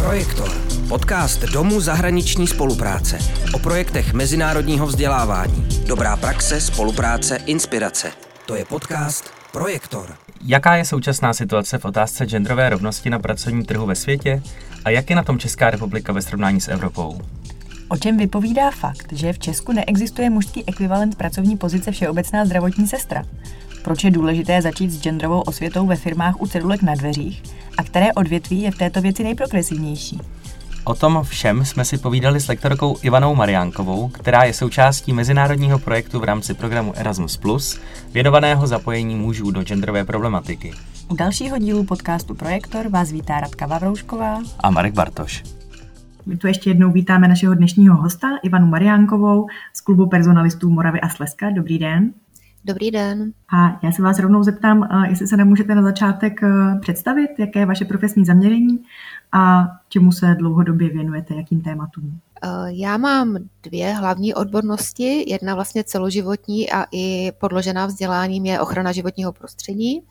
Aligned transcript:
Projektor. 0.00 0.50
Podcast 0.88 1.40
Domu 1.40 1.80
zahraniční 1.80 2.46
spolupráce. 2.46 3.18
O 3.54 3.58
projektech 3.58 4.12
mezinárodního 4.12 4.86
vzdělávání. 4.86 5.68
Dobrá 5.86 6.16
praxe, 6.16 6.60
spolupráce, 6.60 7.36
inspirace. 7.36 8.12
To 8.46 8.54
je 8.54 8.64
podcast 8.64 9.30
Projektor. 9.52 10.14
Jaká 10.44 10.76
je 10.76 10.84
současná 10.84 11.34
situace 11.34 11.78
v 11.78 11.84
otázce 11.84 12.26
genderové 12.26 12.68
rovnosti 12.68 13.10
na 13.10 13.18
pracovním 13.18 13.64
trhu 13.64 13.86
ve 13.86 13.94
světě 13.94 14.42
a 14.84 14.90
jak 14.90 15.10
je 15.10 15.16
na 15.16 15.22
tom 15.22 15.38
Česká 15.38 15.70
republika 15.70 16.12
ve 16.12 16.22
srovnání 16.22 16.60
s 16.60 16.68
Evropou? 16.68 17.20
O 17.88 17.96
čem 17.96 18.16
vypovídá 18.18 18.70
fakt, 18.70 19.12
že 19.12 19.32
v 19.32 19.38
Česku 19.38 19.72
neexistuje 19.72 20.30
mužský 20.30 20.68
ekvivalent 20.68 21.14
pracovní 21.14 21.56
pozice 21.56 21.92
všeobecná 21.92 22.44
zdravotní 22.44 22.88
sestra? 22.88 23.24
Proč 23.84 24.04
je 24.04 24.10
důležité 24.10 24.62
začít 24.62 24.90
s 24.90 25.02
genderovou 25.02 25.40
osvětou 25.40 25.86
ve 25.86 25.96
firmách 25.96 26.40
u 26.40 26.46
cedulek 26.46 26.82
na 26.82 26.94
dveřích? 26.94 27.42
A 27.78 27.82
které 27.82 28.12
odvětví 28.12 28.62
je 28.62 28.70
v 28.70 28.78
této 28.78 29.00
věci 29.00 29.24
nejprogresivnější? 29.24 30.20
O 30.84 30.94
tom 30.94 31.20
všem 31.22 31.64
jsme 31.64 31.84
si 31.84 31.98
povídali 31.98 32.40
s 32.40 32.48
lektorkou 32.48 32.96
Ivanou 33.02 33.34
Mariánkovou, 33.34 34.08
která 34.08 34.44
je 34.44 34.52
součástí 34.52 35.12
mezinárodního 35.12 35.78
projektu 35.78 36.20
v 36.20 36.24
rámci 36.24 36.54
programu 36.54 36.92
Erasmus+, 36.96 37.40
věnovaného 38.12 38.66
zapojení 38.66 39.16
mužů 39.16 39.50
do 39.50 39.62
genderové 39.62 40.04
problematiky. 40.04 40.72
U 41.08 41.16
dalšího 41.16 41.58
dílu 41.58 41.84
podcastu 41.84 42.34
Projektor 42.34 42.88
vás 42.88 43.12
vítá 43.12 43.40
Radka 43.40 43.66
Vavroušková 43.66 44.42
a 44.60 44.70
Marek 44.70 44.94
Bartoš. 44.94 45.42
My 46.26 46.36
tu 46.36 46.46
ještě 46.46 46.70
jednou 46.70 46.92
vítáme 46.92 47.28
našeho 47.28 47.54
dnešního 47.54 47.96
hosta, 47.96 48.28
Ivanu 48.42 48.66
Mariánkovou 48.66 49.46
z 49.72 49.80
klubu 49.80 50.06
personalistů 50.06 50.70
Moravy 50.70 51.00
a 51.00 51.08
Slezska. 51.08 51.50
Dobrý 51.50 51.78
den. 51.78 52.12
Dobrý 52.64 52.90
den. 52.90 53.32
A 53.54 53.80
já 53.82 53.92
se 53.92 54.02
vás 54.02 54.18
rovnou 54.18 54.42
zeptám, 54.42 54.88
jestli 55.08 55.26
se 55.26 55.36
nemůžete 55.36 55.74
na 55.74 55.82
začátek 55.82 56.42
eh, 56.42 56.78
představit, 56.80 57.30
jaké 57.38 57.58
je 57.58 57.66
vaše 57.66 57.84
profesní 57.84 58.24
zaměření 58.24 58.84
a 59.32 59.66
čemu 59.88 60.12
se 60.12 60.34
dlouhodobě 60.38 60.88
věnujete, 60.88 61.34
jakým 61.34 61.60
tématům. 61.60 62.20
Eh, 62.42 62.48
já 62.66 62.96
mám 62.96 63.36
dvě 63.62 63.92
hlavní 63.92 64.34
odbornosti. 64.34 65.30
Jedna 65.30 65.54
vlastně 65.54 65.84
celoživotní 65.84 66.70
a 66.70 66.86
i 66.92 67.32
podložená 67.40 67.86
vzděláním 67.86 68.46
je 68.46 68.60
ochrana 68.60 68.92
životního 68.92 69.32
prostředí. 69.32 70.02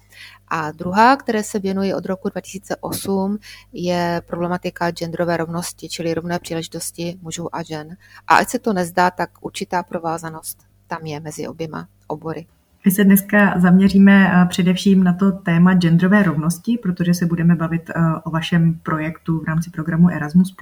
A 0.47 0.71
druhá, 0.71 1.15
které 1.15 1.43
se 1.43 1.59
věnuji 1.59 1.93
od 1.93 2.05
roku 2.05 2.29
2008, 2.29 3.37
je 3.73 4.21
problematika 4.27 4.91
genderové 4.91 5.37
rovnosti, 5.37 5.89
čili 5.89 6.13
rovné 6.13 6.39
příležitosti 6.39 7.19
mužů 7.21 7.55
a 7.55 7.63
žen. 7.63 7.97
A 8.27 8.35
ať 8.35 8.49
se 8.49 8.59
to 8.59 8.73
nezdá, 8.73 9.11
tak 9.11 9.29
určitá 9.41 9.83
provázanost 9.83 10.57
tam 10.87 11.05
je 11.05 11.19
mezi 11.19 11.47
oběma 11.47 11.87
obory. 12.09 12.45
My 12.85 12.91
se 12.91 13.03
dneska 13.03 13.59
zaměříme 13.59 14.31
eh, 14.33 14.45
především 14.45 15.03
na 15.03 15.13
to 15.13 15.31
téma 15.31 15.73
genderové 15.73 16.23
rovnosti, 16.23 16.79
protože 16.83 17.13
se 17.13 17.25
budeme 17.25 17.55
bavit 17.55 17.89
eh, 17.89 17.93
o 18.23 18.29
vašem 18.29 18.73
projektu 18.83 19.39
v 19.39 19.43
rámci 19.43 19.69
programu 19.69 20.09
Erasmus+. 20.09 20.55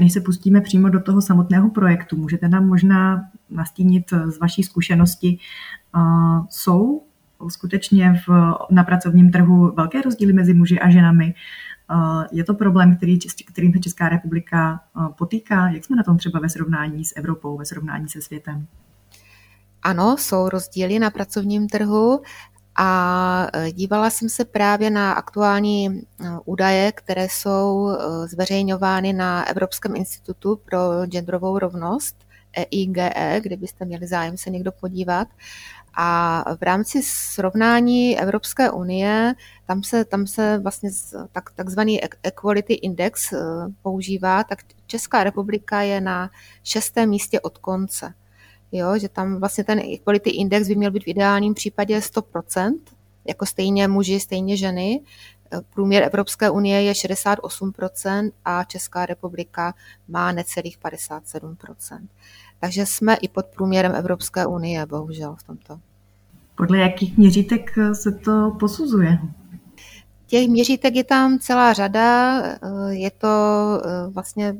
Než 0.00 0.12
se 0.12 0.20
pustíme 0.20 0.60
přímo 0.60 0.88
do 0.88 1.00
toho 1.00 1.22
samotného 1.22 1.70
projektu, 1.70 2.16
můžete 2.16 2.48
nám 2.48 2.66
možná 2.66 3.24
nastínit 3.50 4.12
eh, 4.12 4.30
z 4.30 4.38
vaší 4.38 4.62
zkušenosti, 4.62 5.38
jsou 6.50 7.02
skutečně 7.48 8.22
v, 8.26 8.54
na 8.70 8.84
pracovním 8.84 9.30
trhu 9.30 9.72
velké 9.76 10.02
rozdíly 10.02 10.32
mezi 10.32 10.54
muži 10.54 10.78
a 10.80 10.90
ženami. 10.90 11.34
Je 12.32 12.44
to 12.44 12.54
problém, 12.54 12.96
který, 12.96 13.18
kterým 13.46 13.72
se 13.72 13.78
Česká 13.78 14.08
republika 14.08 14.80
potýká? 15.18 15.68
Jak 15.68 15.84
jsme 15.84 15.96
na 15.96 16.02
tom 16.02 16.16
třeba 16.18 16.40
ve 16.40 16.48
srovnání 16.48 17.04
s 17.04 17.16
Evropou, 17.16 17.58
ve 17.58 17.64
srovnání 17.64 18.08
se 18.08 18.20
světem? 18.20 18.66
Ano, 19.86 20.16
jsou 20.18 20.48
rozdíly 20.48 20.98
na 20.98 21.10
pracovním 21.10 21.68
trhu 21.68 22.22
a 22.76 23.48
e, 23.52 23.72
dívala 23.72 24.10
jsem 24.10 24.28
se 24.28 24.44
právě 24.44 24.90
na 24.90 25.12
aktuální 25.12 25.86
e, 25.86 26.02
údaje, 26.44 26.92
které 26.92 27.28
jsou 27.28 27.88
e, 27.88 28.28
zveřejňovány 28.28 29.12
na 29.12 29.48
Evropském 29.48 29.96
institutu 29.96 30.60
pro 30.64 30.78
genderovou 31.06 31.58
rovnost, 31.58 32.16
EIGE, 32.52 33.40
kdybyste 33.40 33.84
měli 33.84 34.06
zájem 34.06 34.36
se 34.36 34.50
někdo 34.50 34.72
podívat. 34.72 35.28
A 35.94 36.44
v 36.60 36.62
rámci 36.62 37.02
srovnání 37.02 38.18
Evropské 38.18 38.70
unie, 38.70 39.34
tam 39.66 39.82
se, 39.82 40.04
tam 40.04 40.26
se 40.26 40.58
vlastně 40.58 40.90
tak, 41.32 41.50
takzvaný 41.50 42.00
Equality 42.22 42.74
Index 42.74 43.34
používá, 43.82 44.44
tak 44.44 44.58
Česká 44.86 45.24
republika 45.24 45.80
je 45.80 46.00
na 46.00 46.30
šestém 46.62 47.08
místě 47.08 47.40
od 47.40 47.58
konce 47.58 48.14
jo, 48.72 48.98
že 48.98 49.08
tam 49.08 49.40
vlastně 49.40 49.64
ten 49.64 49.80
equality 49.94 50.30
index 50.30 50.68
by 50.68 50.74
měl 50.74 50.90
být 50.90 51.04
v 51.04 51.08
ideálním 51.08 51.54
případě 51.54 51.98
100%, 51.98 52.78
jako 53.28 53.46
stejně 53.46 53.88
muži, 53.88 54.20
stejně 54.20 54.56
ženy. 54.56 55.00
Průměr 55.74 56.02
Evropské 56.02 56.50
unie 56.50 56.82
je 56.82 56.92
68% 56.92 58.30
a 58.44 58.64
Česká 58.64 59.06
republika 59.06 59.74
má 60.08 60.32
necelých 60.32 60.78
57%. 60.78 62.00
Takže 62.60 62.86
jsme 62.86 63.14
i 63.14 63.28
pod 63.28 63.46
průměrem 63.46 63.94
Evropské 63.94 64.46
unie, 64.46 64.86
bohužel 64.86 65.36
v 65.38 65.42
tomto. 65.42 65.80
Podle 66.56 66.78
jakých 66.78 67.18
měřítek 67.18 67.70
se 67.92 68.12
to 68.12 68.56
posuzuje? 68.60 69.18
Těch 70.26 70.48
měřítek 70.48 70.94
je 70.94 71.04
tam 71.04 71.38
celá 71.38 71.72
řada, 71.72 72.40
eh, 72.42 72.58
je 72.88 73.10
to 73.10 73.28
eh, 73.84 74.10
vlastně 74.10 74.56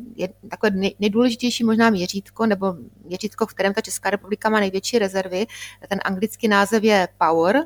takové 0.50 0.70
nejdůležitější 1.00 1.64
možná 1.64 1.90
měřítko, 1.90 2.46
nebo 2.46 2.74
měřítko, 3.04 3.46
v 3.46 3.54
kterém 3.54 3.74
ta 3.74 3.80
Česká 3.80 4.10
republika 4.10 4.50
má 4.50 4.60
největší 4.60 4.98
rezervy. 4.98 5.46
Ten 5.88 5.98
anglický 6.04 6.48
název 6.48 6.84
je 6.84 7.08
Power 7.18 7.64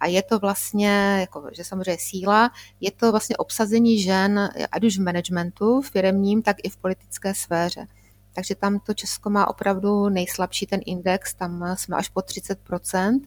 a 0.00 0.06
je 0.06 0.22
to 0.22 0.38
vlastně, 0.38 1.16
jako, 1.20 1.48
že 1.52 1.64
samozřejmě 1.64 1.96
síla, 2.00 2.50
je 2.80 2.90
to 2.90 3.10
vlastně 3.10 3.36
obsazení 3.36 4.02
žen, 4.02 4.50
ať 4.72 4.84
už 4.84 4.98
v 4.98 5.02
managementu, 5.02 5.80
v 5.80 5.90
firemním, 5.90 6.42
tak 6.42 6.56
i 6.62 6.68
v 6.68 6.76
politické 6.76 7.34
sféře. 7.34 7.86
Takže 8.34 8.54
tam 8.54 8.80
to 8.80 8.94
Česko 8.94 9.30
má 9.30 9.48
opravdu 9.48 10.08
nejslabší 10.08 10.66
ten 10.66 10.80
index, 10.86 11.34
tam 11.34 11.74
jsme 11.78 11.96
až 11.96 12.08
po 12.08 12.20
30%. 12.20 13.20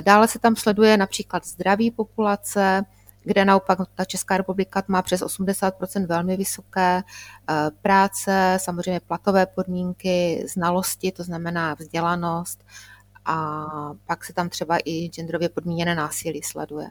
Dále 0.00 0.28
se 0.28 0.38
tam 0.38 0.56
sleduje 0.56 0.96
například 0.96 1.46
zdraví 1.46 1.90
populace, 1.90 2.84
kde 3.24 3.44
naopak 3.44 3.78
ta 3.94 4.04
Česká 4.04 4.36
republika 4.36 4.82
má 4.88 5.02
přes 5.02 5.22
80% 5.22 6.06
velmi 6.06 6.36
vysoké 6.36 7.02
eh, 7.50 7.70
práce, 7.82 8.56
samozřejmě 8.60 9.00
platové 9.00 9.46
podmínky, 9.46 10.44
znalosti, 10.52 11.12
to 11.12 11.22
znamená 11.22 11.74
vzdělanost 11.74 12.64
a 13.24 13.66
pak 14.06 14.24
se 14.24 14.32
tam 14.32 14.48
třeba 14.48 14.78
i 14.84 15.08
genderově 15.08 15.48
podmíněné 15.48 15.94
násilí 15.94 16.42
sleduje. 16.42 16.86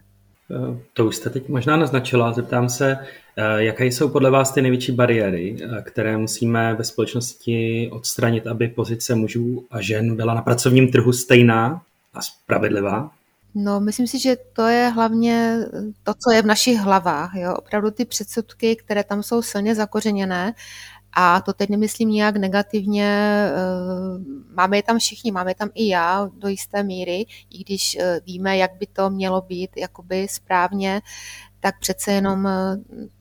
Eh, 0.52 0.78
to 0.94 1.06
už 1.06 1.16
jste 1.16 1.30
teď 1.30 1.50
možná 1.50 1.78
naznačila. 1.78 2.34
Zeptám 2.34 2.70
se, 2.70 2.98
eh, 3.38 3.64
jaké 3.64 3.86
jsou 3.86 4.10
podle 4.10 4.32
vás 4.32 4.52
ty 4.52 4.62
největší 4.62 4.92
bariéry, 4.92 5.58
které 5.84 6.18
musíme 6.18 6.76
ve 6.76 6.84
společnosti 6.84 7.90
odstranit, 7.92 8.48
aby 8.48 8.68
pozice 8.68 9.16
mužů 9.16 9.66
a 9.72 9.82
žen 9.82 10.16
byla 10.16 10.34
na 10.34 10.42
pracovním 10.42 10.92
trhu 10.92 11.14
stejná 11.14 11.82
a 12.14 12.22
spravedlivá? 12.22 13.12
No, 13.56 13.80
myslím 13.80 14.08
si, 14.08 14.20
že 14.20 14.36
to 14.54 14.68
je 14.68 14.88
hlavně 14.90 15.58
to, 16.04 16.14
co 16.14 16.32
je 16.36 16.42
v 16.42 16.46
našich 16.46 16.78
hlavách. 16.78 17.32
Jo? 17.36 17.54
Opravdu 17.56 17.92
ty 17.92 18.06
předsudky, 18.06 18.76
které 18.76 19.04
tam 19.04 19.24
jsou 19.24 19.42
silně 19.42 19.76
zakořeněné, 19.76 20.54
a 21.14 21.42
to 21.42 21.54
teď 21.54 21.70
nemyslím 21.70 22.10
nějak 22.10 22.36
negativně, 22.36 23.06
eh, 23.06 24.54
máme 24.54 24.78
je 24.78 24.84
tam 24.84 25.00
všichni, 25.00 25.32
máme 25.32 25.52
je 25.52 25.56
tam 25.56 25.70
i 25.74 25.88
já 25.88 26.30
do 26.38 26.48
jisté 26.48 26.84
míry, 26.84 27.26
i 27.50 27.64
když 27.64 27.98
eh, 28.00 28.20
víme, 28.26 28.58
jak 28.58 28.72
by 28.80 28.88
to 28.88 29.10
mělo 29.10 29.42
být 29.42 29.70
jakoby 29.78 30.28
správně, 30.30 31.02
tak 31.60 31.80
přece 31.80 32.12
jenom 32.12 32.48
eh, 32.48 32.78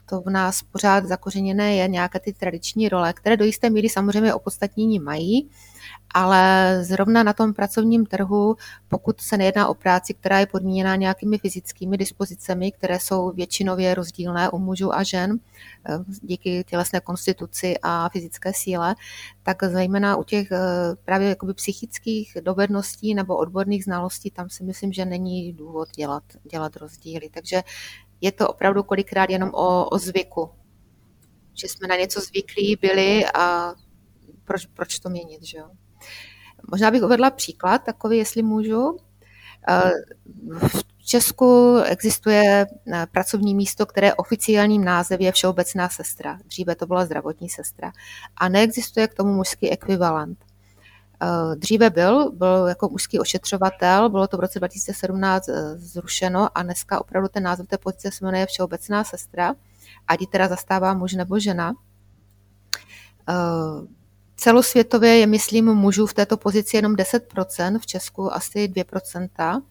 to 0.08 0.20
v 0.20 0.30
nás 0.30 0.62
pořád 0.62 1.06
zakořeněné 1.06 1.74
je 1.74 1.88
nějaké 1.88 2.20
ty 2.20 2.32
tradiční 2.32 2.88
role, 2.88 3.12
které 3.12 3.36
do 3.36 3.44
jisté 3.44 3.70
míry 3.70 3.88
samozřejmě 3.88 4.34
opodstatnění 4.34 4.98
mají, 4.98 5.50
ale 6.15 6.78
zrovna 6.84 7.22
na 7.22 7.32
tom 7.32 7.54
pracovním 7.54 8.06
trhu, 8.06 8.56
pokud 8.88 9.21
se 9.21 9.37
nejedná 9.37 9.69
o 9.69 9.75
práci, 9.75 10.15
která 10.15 10.38
je 10.38 10.47
podmíněná 10.47 10.97
nějakými 10.97 11.38
fyzickými 11.38 11.97
dispozicemi, 11.97 12.72
které 12.72 13.00
jsou 13.00 13.31
většinově 13.31 13.94
rozdílné 13.94 14.50
u 14.50 14.59
mužů 14.59 14.94
a 14.94 15.03
žen 15.03 15.38
eh, 15.88 15.98
díky 16.22 16.65
tělesné 16.65 17.01
konstituci 17.01 17.74
a 17.83 18.09
fyzické 18.09 18.53
síle, 18.54 18.95
tak 19.42 19.65
zejména 19.65 20.16
u 20.16 20.24
těch 20.24 20.53
eh, 20.53 20.59
právě 21.04 21.28
jakoby 21.28 21.54
psychických 21.54 22.36
dovedností 22.41 23.15
nebo 23.15 23.36
odborných 23.36 23.84
znalostí, 23.84 24.30
tam 24.30 24.51
si 24.51 24.65
myslím, 24.65 24.92
že 24.92 25.04
není 25.04 25.53
důvod 25.53 25.89
dělat, 25.97 26.22
dělat 26.51 26.77
rozdíly. 26.77 27.28
Takže 27.30 27.62
je 28.21 28.33
to 28.33 28.48
opravdu 28.48 28.83
kolikrát 28.83 29.30
jenom 29.30 29.51
o, 29.54 29.89
o 29.89 29.98
zvyku, 29.98 30.51
že 31.54 31.68
jsme 31.68 31.89
na 31.89 31.97
něco 31.97 32.21
zvyklí 32.21 32.77
byli 32.80 33.24
a 33.34 33.74
proč, 34.45 34.66
proč 34.66 34.98
to 34.98 35.10
měnit, 35.10 35.42
že 35.42 35.59
jo? 35.59 35.71
Možná 36.70 36.91
bych 36.91 37.02
uvedla 37.02 37.30
příklad 37.30 37.82
takový, 37.84 38.18
jestli 38.18 38.42
můžu. 38.42 38.97
Eh, 39.68 39.91
v 40.68 41.04
Česku 41.04 41.78
existuje 41.86 42.66
eh, 42.92 43.06
pracovní 43.12 43.54
místo, 43.54 43.86
které 43.86 44.14
oficiálním 44.14 44.84
název 44.84 45.20
je 45.20 45.32
Všeobecná 45.32 45.88
sestra. 45.88 46.38
Dříve 46.44 46.74
to 46.74 46.86
byla 46.86 47.04
zdravotní 47.04 47.48
sestra. 47.48 47.92
A 48.36 48.48
neexistuje 48.48 49.08
k 49.08 49.14
tomu 49.14 49.34
mužský 49.34 49.70
ekvivalent. 49.70 50.38
Eh, 51.22 51.56
dříve 51.56 51.91
byl, 51.91 52.32
byl 52.32 52.66
jako 52.68 52.88
mužský 52.88 53.18
ošetřovatel, 53.18 54.08
bylo 54.08 54.26
to 54.26 54.36
v 54.36 54.41
roce 54.41 54.58
2017 54.58 55.48
zrušeno 55.76 56.58
a 56.58 56.62
dneska 56.62 57.00
opravdu 57.00 57.28
ten 57.28 57.42
název 57.42 57.66
té 57.66 57.78
pozice 57.78 58.10
se 58.10 58.24
jmenuje 58.24 58.47
Všeobecná 58.47 59.04
sestra. 59.04 59.54
ať 60.08 60.20
ji 60.20 60.26
teda 60.26 60.48
zastává 60.48 60.94
muž 60.94 61.12
nebo 61.12 61.38
žena. 61.38 61.72
Celosvětově 64.41 65.19
je, 65.19 65.27
myslím, 65.27 65.65
mužů 65.75 66.07
v 66.07 66.15
této 66.15 66.37
pozici 66.37 66.77
jenom 66.77 66.95
10%, 66.95 67.78
v 67.78 67.87
Česku 67.87 68.34
asi 68.34 68.69
2%. 68.69 69.63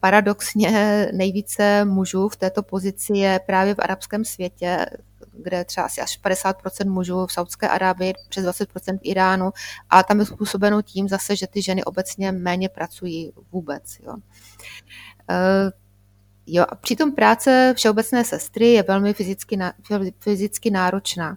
Paradoxně 0.00 1.08
nejvíce 1.12 1.84
mužů 1.84 2.28
v 2.28 2.36
této 2.36 2.62
pozici 2.62 3.12
je 3.12 3.40
právě 3.46 3.74
v 3.74 3.78
arabském 3.78 4.24
světě, 4.24 4.86
kde 5.32 5.64
třeba 5.64 5.86
asi 5.86 6.00
až 6.00 6.20
50% 6.24 6.90
mužů 6.90 7.26
v 7.26 7.32
Saudské 7.32 7.68
Arábii, 7.68 8.12
přes 8.28 8.44
20% 8.44 8.98
v 8.98 9.00
Iránu, 9.02 9.50
a 9.90 10.02
tam 10.02 10.20
je 10.20 10.26
způsobeno 10.26 10.82
tím 10.82 11.08
zase, 11.08 11.36
že 11.36 11.46
ty 11.46 11.62
ženy 11.62 11.84
obecně 11.84 12.32
méně 12.32 12.68
pracují 12.68 13.32
vůbec. 13.52 13.98
Jo. 14.06 14.14
E, 15.30 15.70
jo, 16.46 16.64
a 16.68 16.74
přitom 16.74 17.12
práce 17.12 17.74
všeobecné 17.76 18.24
sestry 18.24 18.72
je 18.72 18.82
velmi 18.82 19.14
fyzicky, 19.14 19.58
fyzicky 20.20 20.70
náročná 20.70 21.36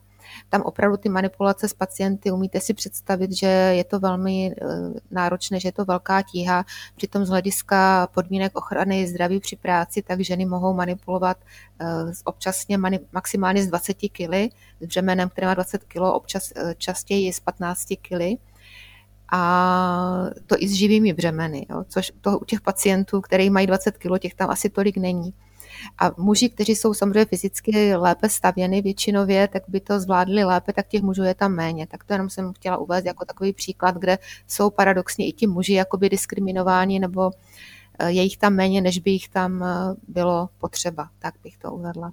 tam 0.50 0.62
opravdu 0.62 0.98
ty 0.98 1.10
manipulace 1.10 1.68
s 1.68 1.74
pacienty, 1.74 2.32
umíte 2.32 2.60
si 2.60 2.74
představit, 2.74 3.32
že 3.32 3.48
je 3.48 3.84
to 3.84 4.00
velmi 4.00 4.52
eh, 4.52 4.66
náročné, 5.12 5.60
že 5.60 5.68
je 5.68 5.72
to 5.72 5.86
velká 5.86 6.22
tíha. 6.22 6.66
Přitom 6.96 7.26
z 7.26 7.30
hlediska 7.30 8.08
podmínek 8.14 8.58
ochrany 8.58 9.08
zdraví 9.08 9.40
při 9.40 9.56
práci, 9.56 10.02
tak 10.02 10.20
ženy 10.22 10.46
mohou 10.46 10.74
manipulovat 10.74 11.38
eh, 11.82 11.86
občasně 12.24 12.78
maximálně 13.12 13.64
z 13.64 13.68
20 13.68 13.94
kg, 13.94 14.54
s 14.82 14.86
břemenem, 14.86 15.30
které 15.30 15.48
má 15.48 15.54
20 15.54 15.84
kg, 15.84 16.02
občas 16.02 16.52
eh, 16.56 16.76
častěji 16.78 17.34
z 17.34 17.40
15 17.40 17.88
kg 18.02 18.40
a 19.32 20.30
to 20.48 20.56
i 20.60 20.68
s 20.68 20.72
živými 20.72 21.14
břemeny, 21.14 21.66
jo, 21.70 21.84
což 21.88 22.12
to 22.22 22.40
u 22.40 22.46
těch 22.46 22.62
pacientů, 22.62 23.22
který 23.22 23.50
mají 23.50 23.68
20 23.68 23.98
kg, 23.98 24.20
těch 24.20 24.34
tam 24.34 24.50
asi 24.50 24.70
tolik 24.70 24.98
není. 24.98 25.34
A 25.98 26.12
muži, 26.18 26.50
kteří 26.50 26.76
jsou 26.76 26.94
samozřejmě 26.94 27.26
fyzicky 27.26 27.96
lépe 27.96 28.30
stavěny 28.30 28.82
většinově, 28.82 29.48
tak 29.48 29.64
by 29.68 29.80
to 29.80 30.00
zvládli 30.00 30.44
lépe, 30.44 30.74
tak 30.74 30.88
těch 30.88 31.02
mužů 31.02 31.24
je 31.24 31.36
tam 31.36 31.56
méně. 31.56 31.88
Tak 31.88 32.04
to 32.04 32.14
jenom 32.14 32.30
jsem 32.30 32.54
chtěla 32.54 32.78
uvést 32.78 33.06
jako 33.06 33.26
takový 33.26 33.54
příklad, 33.54 33.96
kde 33.96 34.18
jsou 34.48 34.70
paradoxně 34.70 35.28
i 35.28 35.32
ti 35.32 35.48
muži 35.48 35.74
jakoby 35.74 36.10
diskriminováni 36.10 37.00
nebo 37.00 37.32
eh, 38.00 38.12
je 38.12 38.22
jich 38.24 38.38
tam 38.38 38.54
méně, 38.54 38.82
než 38.82 39.00
by 39.00 39.12
jich 39.12 39.30
tam 39.30 39.64
eh, 39.64 39.96
bylo 40.08 40.50
potřeba. 40.60 41.10
Tak 41.20 41.34
bych 41.44 41.58
to 41.58 41.72
uvedla. 41.72 42.12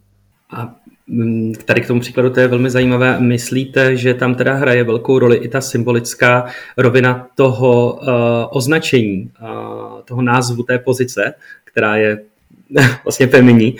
A 0.52 0.74
mm, 1.06 1.52
tady 1.64 1.80
k 1.80 1.86
tomu 1.86 2.00
příkladu 2.00 2.30
to 2.30 2.40
je 2.40 2.48
velmi 2.48 2.70
zajímavé. 2.70 3.20
Myslíte, 3.20 3.96
že 3.96 4.14
tam 4.14 4.34
teda 4.34 4.54
hraje 4.54 4.84
velkou 4.84 5.18
roli 5.18 5.36
i 5.36 5.48
ta 5.48 5.60
symbolická 5.60 6.46
rovina 6.76 7.26
toho 7.34 7.92
uh, 7.92 8.08
označení, 8.50 9.30
uh, 9.42 10.02
toho 10.04 10.22
názvu 10.22 10.62
té 10.62 10.78
pozice, 10.78 11.34
která 11.64 11.96
je 11.96 12.22
vlastně 13.04 13.26
feminní. 13.26 13.76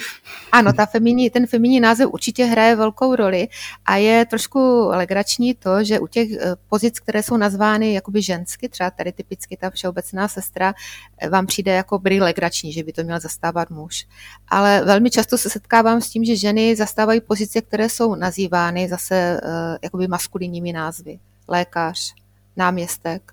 Ano, 0.52 0.72
ta 0.72 0.86
feminní, 0.86 1.30
ten 1.30 1.46
feminní 1.46 1.80
název 1.80 2.08
určitě 2.12 2.44
hraje 2.44 2.76
velkou 2.76 3.14
roli 3.14 3.48
a 3.84 3.96
je 3.96 4.26
trošku 4.26 4.88
legrační 4.88 5.54
to, 5.54 5.84
že 5.84 5.98
u 5.98 6.06
těch 6.06 6.30
eh, 6.30 6.56
pozic, 6.68 7.00
které 7.00 7.22
jsou 7.22 7.36
nazvány 7.36 7.94
jakoby 7.94 8.22
žensky, 8.22 8.68
třeba 8.68 8.90
tady 8.90 9.12
typicky 9.12 9.56
ta 9.56 9.70
všeobecná 9.70 10.28
sestra, 10.28 10.74
eh, 11.18 11.28
vám 11.28 11.46
přijde 11.46 11.72
jako 11.72 11.98
by 11.98 12.20
legrační, 12.20 12.72
že 12.72 12.84
by 12.84 12.92
to 12.92 13.02
měl 13.02 13.20
zastávat 13.20 13.70
muž. 13.70 14.06
Ale 14.48 14.82
velmi 14.84 15.10
často 15.10 15.38
se 15.38 15.50
setkávám 15.50 16.00
s 16.00 16.08
tím, 16.08 16.24
že 16.24 16.36
ženy 16.36 16.76
zastávají 16.76 17.20
pozice, 17.20 17.60
které 17.60 17.88
jsou 17.88 18.14
nazývány 18.14 18.88
zase 18.88 19.14
eh, 19.14 19.78
jakoby 19.82 20.08
maskulinními 20.08 20.72
názvy. 20.72 21.18
Lékař, 21.48 22.14
náměstek, 22.56 23.32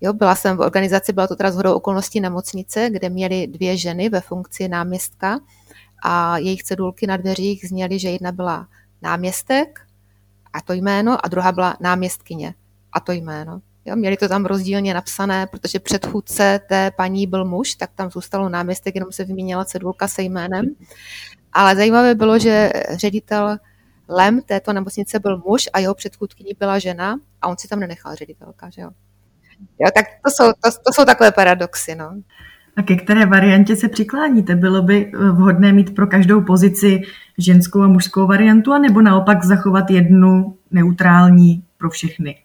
Jo, 0.00 0.12
byla 0.12 0.34
jsem 0.34 0.56
v 0.56 0.60
organizaci, 0.60 1.12
byla 1.12 1.26
to 1.26 1.36
teda 1.36 1.50
zhodou 1.50 1.74
okolností 1.74 2.20
nemocnice, 2.20 2.90
kde 2.90 3.08
měly 3.08 3.46
dvě 3.46 3.76
ženy 3.76 4.08
ve 4.08 4.20
funkci 4.20 4.68
náměstka 4.68 5.40
a 6.02 6.38
jejich 6.38 6.62
cedulky 6.62 7.06
na 7.06 7.16
dveřích 7.16 7.68
zněly, 7.68 7.98
že 7.98 8.10
jedna 8.10 8.32
byla 8.32 8.68
náměstek 9.02 9.80
a 10.52 10.60
to 10.60 10.72
jméno 10.72 11.26
a 11.26 11.28
druhá 11.28 11.52
byla 11.52 11.76
náměstkyně 11.80 12.54
a 12.92 13.00
to 13.00 13.12
jméno. 13.12 13.60
Jo, 13.84 13.96
měli 13.96 14.16
to 14.16 14.28
tam 14.28 14.44
rozdílně 14.44 14.94
napsané, 14.94 15.46
protože 15.46 15.80
předchůdce 15.80 16.60
té 16.68 16.90
paní 16.90 17.26
byl 17.26 17.44
muž, 17.44 17.74
tak 17.74 17.90
tam 17.94 18.10
zůstalo 18.10 18.48
náměstek, 18.48 18.94
jenom 18.94 19.12
se 19.12 19.24
vyměnila 19.24 19.64
cedulka 19.64 20.08
se 20.08 20.22
jménem. 20.22 20.64
Ale 21.52 21.76
zajímavé 21.76 22.14
bylo, 22.14 22.38
že 22.38 22.72
ředitel 22.90 23.56
Lem 24.08 24.42
této 24.42 24.72
nemocnice 24.72 25.18
byl 25.18 25.42
muž 25.46 25.68
a 25.72 25.78
jeho 25.78 25.94
předchůdkyní 25.94 26.52
byla 26.58 26.78
žena 26.78 27.16
a 27.42 27.48
on 27.48 27.56
si 27.58 27.68
tam 27.68 27.80
nenechal 27.80 28.14
ředitelka. 28.14 28.70
Že 28.70 28.82
jo? 28.82 28.90
Jo, 29.78 29.90
tak 29.94 30.06
to 30.24 30.30
jsou, 30.30 30.52
to, 30.52 30.70
to 30.86 30.92
jsou 30.92 31.04
takové 31.04 31.32
paradoxy. 31.32 31.94
No. 31.94 32.10
A 32.76 32.82
ke 32.82 32.96
které 32.96 33.26
variantě 33.26 33.76
se 33.76 33.88
přikláníte? 33.88 34.56
Bylo 34.56 34.82
by 34.82 35.12
eh, 35.14 35.18
vhodné 35.30 35.72
mít 35.72 35.94
pro 35.94 36.06
každou 36.06 36.40
pozici 36.40 37.02
ženskou 37.38 37.82
a 37.82 37.88
mužskou 37.88 38.26
variantu, 38.26 38.72
anebo 38.72 39.02
naopak 39.02 39.44
zachovat 39.44 39.90
jednu 39.90 40.56
neutrální 40.70 41.64
pro 41.78 41.90
všechny? 41.90 42.36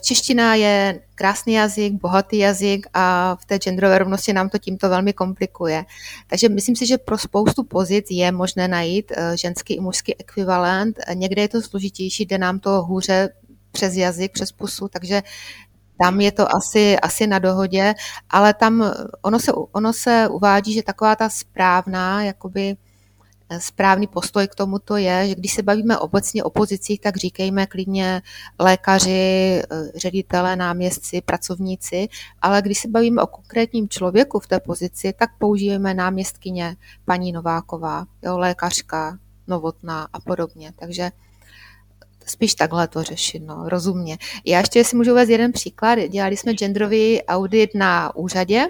Čeština 0.00 0.54
je 0.54 1.00
krásný 1.14 1.52
jazyk, 1.52 1.92
bohatý 1.92 2.38
jazyk 2.38 2.86
a 2.94 3.36
v 3.40 3.44
té 3.44 3.58
genderové 3.58 3.98
rovnosti 3.98 4.32
nám 4.32 4.48
to 4.48 4.58
tímto 4.58 4.88
velmi 4.88 5.12
komplikuje. 5.12 5.84
Takže 6.26 6.48
myslím 6.48 6.76
si, 6.76 6.86
že 6.86 6.98
pro 6.98 7.18
spoustu 7.18 7.64
pozic 7.64 8.06
je 8.10 8.32
možné 8.32 8.68
najít 8.68 9.12
eh, 9.16 9.36
ženský 9.36 9.74
i 9.74 9.80
mužský 9.80 10.20
ekvivalent. 10.20 10.98
Někde 11.14 11.42
je 11.42 11.48
to 11.48 11.62
složitější, 11.62 12.24
jde 12.24 12.38
nám 12.38 12.58
to 12.58 12.82
hůře 12.82 13.28
přes 13.72 13.94
jazyk, 13.94 14.32
přes 14.32 14.52
pusu, 14.52 14.88
takže 14.88 15.22
tam 16.02 16.20
je 16.20 16.32
to 16.32 16.56
asi, 16.56 16.98
asi 16.98 17.26
na 17.26 17.38
dohodě, 17.38 17.94
ale 18.30 18.54
tam 18.54 18.92
ono 19.22 19.38
se, 19.38 19.52
ono 19.52 19.92
se 19.92 20.28
uvádí, 20.28 20.72
že 20.72 20.82
taková 20.82 21.16
ta 21.16 21.28
správná, 21.28 22.22
jakoby 22.22 22.76
eh, 23.50 23.60
správný 23.60 24.06
postoj 24.06 24.48
k 24.48 24.54
tomuto 24.54 24.96
je, 24.96 25.28
že 25.28 25.34
když 25.34 25.52
se 25.52 25.62
bavíme 25.62 25.98
obecně 25.98 26.44
o 26.44 26.50
pozicích, 26.50 27.00
tak 27.00 27.16
říkejme 27.16 27.66
klidně 27.66 28.22
lékaři, 28.58 29.10
eh, 29.10 29.64
ředitele, 29.96 30.56
náměstci, 30.56 31.20
pracovníci, 31.20 32.08
ale 32.42 32.62
když 32.62 32.78
se 32.78 32.88
bavíme 32.88 33.22
o 33.22 33.26
konkrétním 33.26 33.88
člověku 33.88 34.40
v 34.40 34.46
té 34.46 34.60
pozici, 34.60 35.12
tak 35.18 35.30
použijeme 35.38 35.94
náměstkyně 35.94 36.76
paní 37.04 37.32
Nováková, 37.32 38.06
jo, 38.22 38.38
lékařka, 38.38 39.18
novotná 39.46 40.08
a 40.12 40.20
podobně. 40.20 40.72
Takže 40.78 41.10
spíš 42.30 42.54
takhle 42.54 42.88
to 42.88 43.02
řešit, 43.02 43.40
no, 43.40 43.68
rozumně. 43.68 44.18
Já 44.44 44.58
ještě 44.58 44.84
si 44.84 44.96
můžu 44.96 45.10
uvést 45.12 45.28
jeden 45.28 45.52
příklad. 45.52 45.98
Dělali 46.08 46.36
jsme 46.36 46.52
genderový 46.52 47.22
audit 47.22 47.70
na 47.74 48.16
úřadě, 48.16 48.66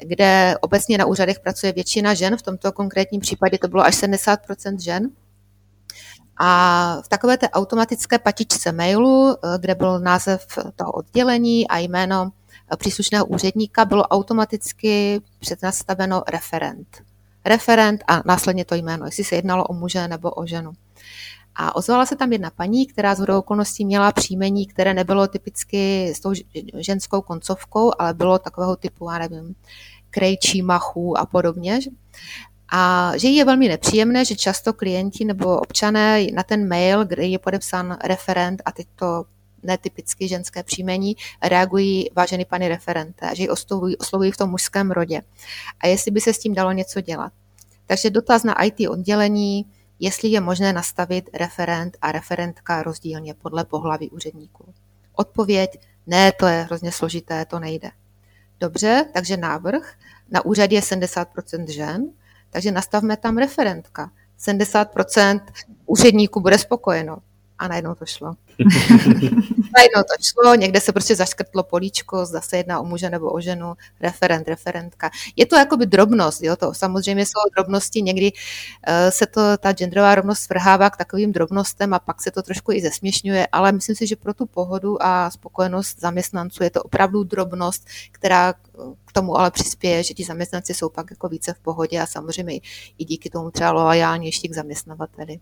kde 0.00 0.54
obecně 0.60 0.98
na 0.98 1.06
úřadech 1.06 1.40
pracuje 1.40 1.72
většina 1.72 2.14
žen, 2.14 2.36
v 2.36 2.42
tomto 2.42 2.72
konkrétním 2.72 3.20
případě 3.20 3.58
to 3.58 3.68
bylo 3.68 3.82
až 3.82 3.94
70% 3.94 4.80
žen. 4.80 5.10
A 6.36 6.96
v 7.04 7.08
takové 7.08 7.38
té 7.38 7.48
automatické 7.48 8.18
patičce 8.18 8.72
mailu, 8.72 9.36
kde 9.58 9.74
byl 9.74 10.00
název 10.00 10.46
toho 10.76 10.92
oddělení 10.92 11.68
a 11.68 11.78
jméno 11.78 12.30
příslušného 12.76 13.26
úředníka, 13.26 13.84
bylo 13.84 14.02
automaticky 14.02 15.20
přednastaveno 15.40 16.22
referent. 16.28 17.02
Referent 17.44 18.04
a 18.08 18.22
následně 18.24 18.64
to 18.64 18.74
jméno, 18.74 19.06
jestli 19.06 19.24
se 19.24 19.34
jednalo 19.34 19.64
o 19.64 19.74
muže 19.74 20.08
nebo 20.08 20.30
o 20.30 20.46
ženu. 20.46 20.72
A 21.56 21.76
ozvala 21.76 22.06
se 22.06 22.16
tam 22.16 22.32
jedna 22.32 22.50
paní, 22.50 22.86
která 22.86 23.14
z 23.14 23.18
hodou 23.18 23.38
okolností 23.38 23.84
měla 23.84 24.12
příjmení, 24.12 24.66
které 24.66 24.94
nebylo 24.94 25.26
typicky 25.26 26.12
s 26.14 26.20
tou 26.20 26.32
ženskou 26.78 27.20
koncovkou, 27.20 27.92
ale 27.98 28.14
bylo 28.14 28.38
takového 28.38 28.76
typu, 28.76 29.10
já 29.10 29.18
nevím, 29.18 29.54
krejčí, 30.10 30.62
machů 30.62 31.18
a 31.18 31.26
podobně. 31.26 31.80
A 32.72 33.12
že 33.16 33.28
jí 33.28 33.36
je 33.36 33.44
velmi 33.44 33.68
nepříjemné, 33.68 34.24
že 34.24 34.36
často 34.36 34.72
klienti 34.72 35.24
nebo 35.24 35.60
občané 35.60 36.26
na 36.34 36.42
ten 36.42 36.68
mail, 36.68 37.04
kde 37.04 37.22
je 37.22 37.38
podepsán 37.38 37.98
referent 38.04 38.62
a 38.64 38.72
teď 38.72 38.86
to 38.96 39.24
netypicky 39.62 40.28
ženské 40.28 40.62
příjmení, 40.62 41.16
reagují 41.42 42.10
vážený 42.16 42.44
pani 42.44 42.68
referente, 42.68 43.30
že 43.34 43.42
ji 43.42 43.48
oslovují, 43.48 43.96
oslovují 43.96 44.30
v 44.32 44.36
tom 44.36 44.50
mužském 44.50 44.90
rodě. 44.90 45.22
A 45.80 45.86
jestli 45.86 46.10
by 46.10 46.20
se 46.20 46.32
s 46.32 46.38
tím 46.38 46.54
dalo 46.54 46.72
něco 46.72 47.00
dělat. 47.00 47.32
Takže 47.86 48.10
dotaz 48.10 48.44
na 48.44 48.62
IT 48.62 48.88
oddělení, 48.88 49.66
jestli 50.02 50.28
je 50.28 50.40
možné 50.40 50.72
nastavit 50.72 51.30
referent 51.34 51.96
a 52.02 52.12
referentka 52.12 52.82
rozdílně 52.82 53.34
podle 53.34 53.64
pohlaví 53.64 54.10
úředníků. 54.10 54.74
Odpověď, 55.12 55.80
ne, 56.06 56.32
to 56.32 56.46
je 56.46 56.62
hrozně 56.62 56.92
složité, 56.92 57.44
to 57.44 57.58
nejde. 57.58 57.90
Dobře, 58.60 59.06
takže 59.14 59.36
návrh. 59.36 59.94
Na 60.30 60.44
úřadě 60.44 60.76
je 60.76 60.82
70% 60.82 61.70
žen, 61.70 62.10
takže 62.50 62.72
nastavme 62.72 63.16
tam 63.16 63.38
referentka. 63.38 64.10
70% 64.40 65.40
úředníků 65.86 66.40
bude 66.40 66.58
spokojeno. 66.58 67.18
A 67.62 67.68
najednou 67.68 67.94
to 67.94 68.06
šlo. 68.06 68.34
najednou 69.76 70.02
to 70.02 70.22
šlo, 70.22 70.54
někde 70.54 70.80
se 70.80 70.92
prostě 70.92 71.16
zaškrtlo 71.16 71.62
políčko, 71.62 72.26
zda 72.26 72.40
se 72.40 72.56
jedná 72.56 72.80
o 72.80 72.84
muže 72.84 73.10
nebo 73.10 73.32
o 73.32 73.40
ženu, 73.40 73.74
referent, 74.00 74.48
referentka. 74.48 75.10
Je 75.36 75.46
to 75.46 75.56
jakoby 75.56 75.86
drobnost, 75.86 76.42
jo, 76.42 76.56
to 76.56 76.74
samozřejmě 76.74 77.26
jsou 77.26 77.40
drobnosti, 77.56 78.02
někdy 78.02 78.32
uh, 78.32 78.94
se 79.10 79.26
to, 79.26 79.40
ta 79.58 79.72
genderová 79.72 80.14
rovnost 80.14 80.48
vrhává 80.48 80.90
k 80.90 80.96
takovým 80.96 81.32
drobnostem 81.32 81.94
a 81.94 81.98
pak 81.98 82.22
se 82.22 82.30
to 82.30 82.42
trošku 82.42 82.72
i 82.72 82.80
zesměšňuje, 82.80 83.46
ale 83.52 83.72
myslím 83.72 83.96
si, 83.96 84.06
že 84.06 84.16
pro 84.16 84.34
tu 84.34 84.46
pohodu 84.46 85.02
a 85.02 85.30
spokojenost 85.30 86.00
zaměstnanců 86.00 86.62
je 86.62 86.70
to 86.70 86.82
opravdu 86.82 87.24
drobnost, 87.24 87.86
která 88.12 88.52
k 89.04 89.12
tomu 89.12 89.38
ale 89.38 89.50
přispěje, 89.50 90.02
že 90.02 90.14
ti 90.14 90.24
zaměstnanci 90.24 90.74
jsou 90.74 90.88
pak 90.88 91.10
jako 91.10 91.28
více 91.28 91.52
v 91.52 91.58
pohodě 91.58 92.00
a 92.00 92.06
samozřejmě 92.06 92.60
i 92.98 93.04
díky 93.04 93.30
tomu 93.30 93.50
třeba 93.50 93.72
loajálnější 93.72 94.48
k 94.48 94.54
zaměstnavateli. 94.54 95.40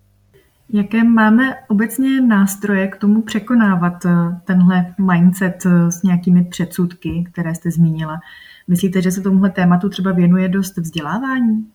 Jaké 0.73 1.05
máme 1.05 1.55
obecně 1.69 2.21
nástroje 2.21 2.89
k 2.89 2.97
tomu 2.97 3.23
překonávat 3.23 4.05
eh, 4.05 4.11
tenhle 4.45 4.95
mindset 4.99 5.67
eh, 5.67 5.93
s 5.93 6.03
nějakými 6.03 6.45
předsudky, 6.45 7.25
které 7.33 7.55
jste 7.55 7.71
zmínila? 7.71 8.21
Myslíte, 8.69 9.03
že 9.03 9.11
se 9.11 9.21
tomuhle 9.21 9.51
tématu 9.51 9.89
třeba 9.89 10.13
věnuje 10.13 10.49
dost 10.49 10.77
vzdělávání? 10.77 11.67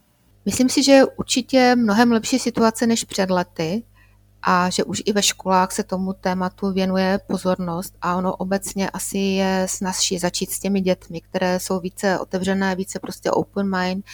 Myslím 0.46 0.70
si, 0.70 0.84
že 0.84 0.92
je 0.92 1.06
určitě 1.06 1.76
mnohem 1.76 2.12
lepší 2.12 2.40
situace 2.40 2.88
než 2.88 3.04
před 3.04 3.30
lety 3.30 3.84
a 4.48 4.70
že 4.70 4.84
už 4.84 5.02
i 5.06 5.14
ve 5.14 5.24
školách 5.24 5.72
se 5.72 5.84
tomu 5.84 6.14
tématu 6.14 6.72
věnuje 6.72 7.20
pozornost 7.28 7.96
a 8.02 8.16
ono 8.16 8.36
obecně 8.36 8.90
asi 8.90 9.18
je 9.18 9.66
snazší 9.70 10.20
začít 10.20 10.52
s 10.52 10.60
těmi 10.60 10.82
dětmi, 10.82 11.22
které 11.22 11.60
jsou 11.60 11.80
více 11.80 12.20
otevřené, 12.20 12.76
více 12.76 13.00
prostě 13.00 13.32
open 13.32 13.78
mind, 13.78 14.06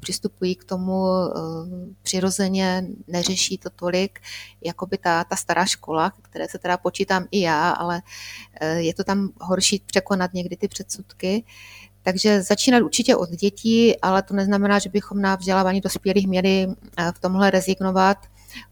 přistupují 0.00 0.54
k 0.54 0.64
tomu 0.64 1.06
eh, 1.06 1.38
přirozeně, 2.02 2.86
neřeší 3.06 3.58
to 3.58 3.70
tolik, 3.70 4.20
jako 4.64 4.86
by 4.86 4.98
ta, 4.98 5.24
ta 5.24 5.36
stará 5.36 5.64
škola, 5.64 6.12
které 6.22 6.48
se 6.48 6.58
teda 6.58 6.76
počítám 6.76 7.26
i 7.30 7.40
já, 7.40 7.70
ale 7.70 8.02
eh, 8.60 8.80
je 8.80 8.94
to 8.94 9.04
tam 9.04 9.28
horší 9.40 9.82
překonat 9.86 10.34
někdy 10.34 10.56
ty 10.56 10.68
předsudky. 10.68 11.44
Takže 12.02 12.42
začínat 12.42 12.82
určitě 12.82 13.16
od 13.16 13.30
dětí, 13.30 14.00
ale 14.00 14.22
to 14.22 14.34
neznamená, 14.34 14.78
že 14.78 14.90
bychom 14.90 15.20
na 15.20 15.36
vzdělávání 15.36 15.80
dospělých 15.80 16.26
měli 16.26 16.66
eh, 16.98 17.12
v 17.12 17.20
tomhle 17.20 17.50
rezignovat. 17.50 18.18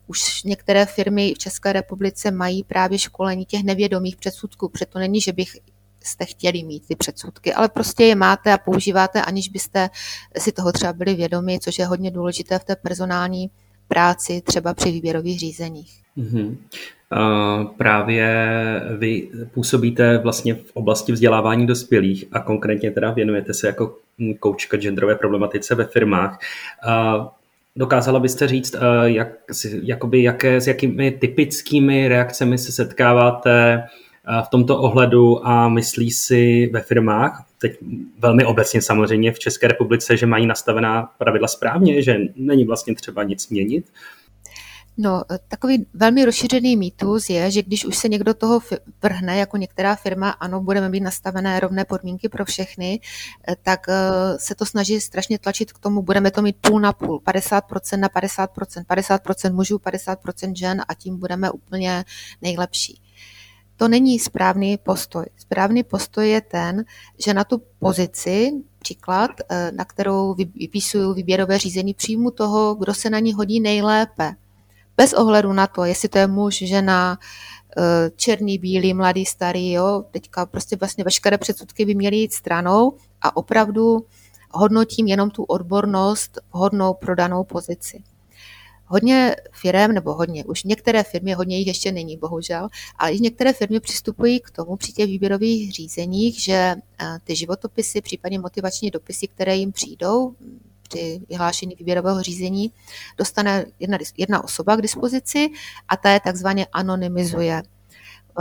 Už 0.07 0.43
některé 0.43 0.87
firmy 0.87 1.35
v 1.35 1.38
České 1.38 1.73
republice 1.73 2.31
mají 2.31 2.64
právě 2.64 2.99
školení 2.99 3.45
těch 3.45 3.62
nevědomých 3.62 4.17
předsudků, 4.17 4.69
proto 4.69 4.99
není, 4.99 5.21
že 5.21 5.33
bych 5.33 5.57
jste 6.05 6.25
chtěli 6.25 6.62
mít 6.62 6.87
ty 6.87 6.97
předsudky, 6.97 7.55
ale 7.55 7.69
prostě 7.69 8.05
je 8.05 8.14
máte 8.14 8.53
a 8.53 8.59
používáte, 8.59 9.23
aniž 9.23 9.49
byste 9.49 9.91
si 10.38 10.53
toho 10.53 10.73
třeba 10.73 10.93
byli 10.93 11.14
vědomi, 11.14 11.59
což 11.61 11.79
je 11.79 11.87
hodně 11.87 12.11
důležité 12.11 12.59
v 12.59 12.64
té 12.64 12.76
personální 12.76 13.50
práci, 13.88 14.43
třeba 14.47 14.75
při 14.75 14.91
výběrových 14.91 15.38
řízeních. 15.38 16.03
Mm-hmm. 16.19 16.57
Uh, 17.12 17.76
právě 17.76 18.26
vy 18.99 19.29
působíte 19.55 20.19
vlastně 20.19 20.55
v 20.55 20.71
oblasti 20.75 21.12
vzdělávání 21.12 21.67
dospělých 21.67 22.25
a 22.33 22.41
konkrétně 22.41 22.91
teda 22.91 23.11
věnujete 23.11 23.55
se 23.55 23.67
jako 23.67 23.97
koučka 24.41 24.76
genderové 24.76 25.14
problematice 25.14 25.75
ve 25.75 25.85
firmách. 25.85 26.38
Uh, 26.87 27.26
dokázala 27.76 28.21
byste 28.21 28.49
říct, 28.49 28.75
uh, 28.75 28.81
jak, 29.04 29.28
jakoby 29.83 30.23
jaké, 30.23 30.61
s 30.61 30.66
jakými 30.66 31.11
typickými 31.11 32.09
reakcemi 32.09 32.59
se 32.59 32.73
setkáváte 32.73 33.85
v 34.47 34.49
tomto 34.49 34.78
ohledu 34.78 35.47
a 35.47 35.69
myslí 35.69 36.11
si 36.11 36.71
ve 36.73 36.81
firmách, 36.81 37.47
teď 37.61 37.78
velmi 38.19 38.45
obecně 38.45 38.83
samozřejmě 38.83 39.33
v 39.33 39.38
České 39.38 39.69
republice, 39.69 40.16
že 40.16 40.26
mají 40.26 40.47
nastavená 40.47 41.11
pravidla 41.19 41.49
správně, 41.49 42.02
že 42.02 42.19
není 42.37 42.64
vlastně 42.64 42.95
třeba 42.95 43.23
nic 43.23 43.49
měnit? 43.49 43.85
No, 44.97 45.23
takový 45.49 45.87
velmi 45.95 46.25
rozšířený 46.25 46.77
mýtus 46.77 47.31
je, 47.31 47.51
že 47.51 47.63
když 47.63 47.85
už 47.85 47.97
se 47.97 48.09
někdo 48.09 48.35
toho 48.35 48.61
vrhne, 49.03 49.37
jako 49.37 49.57
některá 49.57 49.97
firma, 49.97 50.31
ano, 50.31 50.61
budeme 50.61 50.89
mít 50.89 51.01
nastavené 51.01 51.61
rovné 51.61 51.85
podmínky 51.85 52.29
pro 52.29 52.45
všechny, 52.45 53.01
eh, 53.49 53.57
tak 53.63 53.87
eh, 53.89 54.03
se 54.39 54.55
to 54.55 54.67
snaží 54.67 55.01
strašně 55.01 55.39
tlačit 55.39 55.73
k 55.73 55.79
tomu, 55.79 56.03
budeme 56.03 56.31
to 56.31 56.43
mít 56.43 56.57
půl 56.61 56.81
na 56.81 56.93
půl, 56.93 57.21
50% 57.21 58.01
na 58.01 58.09
50%, 58.09 58.85
50% 58.85 59.55
mužů, 59.55 59.79
50% 59.79 60.55
žen 60.57 60.83
a 60.89 60.95
tím 60.95 61.19
budeme 61.19 61.51
úplně 61.51 62.05
nejlepší. 62.43 63.01
To 63.77 63.89
není 63.89 64.19
správný 64.19 64.79
postoj. 64.79 65.25
Správný 65.37 65.83
postoj 65.83 66.31
je 66.31 66.41
ten, 66.41 66.85
že 67.25 67.35
na 67.35 67.45
tu 67.45 67.63
pozici, 67.79 68.53
příklad, 68.79 69.31
eh, 69.49 69.73
na 69.73 69.85
kterou 69.85 70.35
vypisuju 70.35 71.15
výběrové 71.15 71.59
řízení, 71.59 71.95
přijmu 71.95 72.31
toho, 72.31 72.75
kdo 72.75 72.95
se 72.95 73.11
na 73.11 73.19
ní 73.19 73.33
hodí 73.33 73.61
nejlépe 73.61 74.35
bez 74.97 75.13
ohledu 75.13 75.53
na 75.53 75.67
to, 75.67 75.85
jestli 75.85 76.09
to 76.09 76.19
je 76.19 76.27
muž, 76.27 76.59
žena, 76.59 77.19
eh, 77.79 78.11
černý, 78.17 78.59
bílý, 78.59 78.95
mladý, 78.95 79.27
starý, 79.27 79.73
jo, 79.73 80.05
teďka 80.11 80.47
prostě 80.47 80.77
vlastně 80.77 81.05
veškeré 81.05 81.39
předsudky 81.39 81.85
by 81.85 81.95
měly 81.95 82.17
jít 82.17 82.33
stranou 82.33 82.93
a 83.23 83.37
opravdu 83.37 84.07
hodnotím 84.51 85.07
jenom 85.07 85.31
tu 85.31 85.45
odbornost 85.45 86.39
hodnou 86.51 86.95
pro 86.95 87.15
danou 87.15 87.45
pozici. 87.45 88.03
Hodně 88.87 89.37
firm, 89.53 89.93
nebo 89.93 90.15
hodně, 90.15 90.45
už 90.45 90.65
některé 90.65 91.03
firmy, 91.03 91.33
hodně 91.33 91.59
jich 91.59 91.67
ještě 91.67 91.93
není, 91.93 92.17
bohužel, 92.17 92.69
ale 92.99 93.13
i 93.13 93.21
některé 93.21 93.53
firmy 93.53 93.81
přistupují 93.81 94.41
k 94.41 94.51
tomu 94.51 94.77
při 94.77 94.93
těch 94.93 95.07
výběrových 95.07 95.73
řízeních, 95.73 96.41
že 96.43 96.53
eh, 96.53 97.19
ty 97.25 97.37
životopisy, 97.37 98.01
případně 98.01 98.39
motivační 98.39 98.91
dopisy, 98.91 99.29
které 99.29 99.57
jim 99.57 99.73
přijdou, 99.73 100.35
při 100.95 101.21
vyhlášení 101.29 101.75
výběrového 101.79 102.23
řízení 102.23 102.73
dostane 103.19 103.67
jedna, 103.79 103.99
jedna 104.17 104.45
osoba 104.45 104.77
k 104.77 104.83
dispozici 104.83 105.51
a 105.89 105.97
ta 105.97 106.11
je 106.11 106.21
takzvaně 106.21 106.67
anonymizuje. 106.73 107.63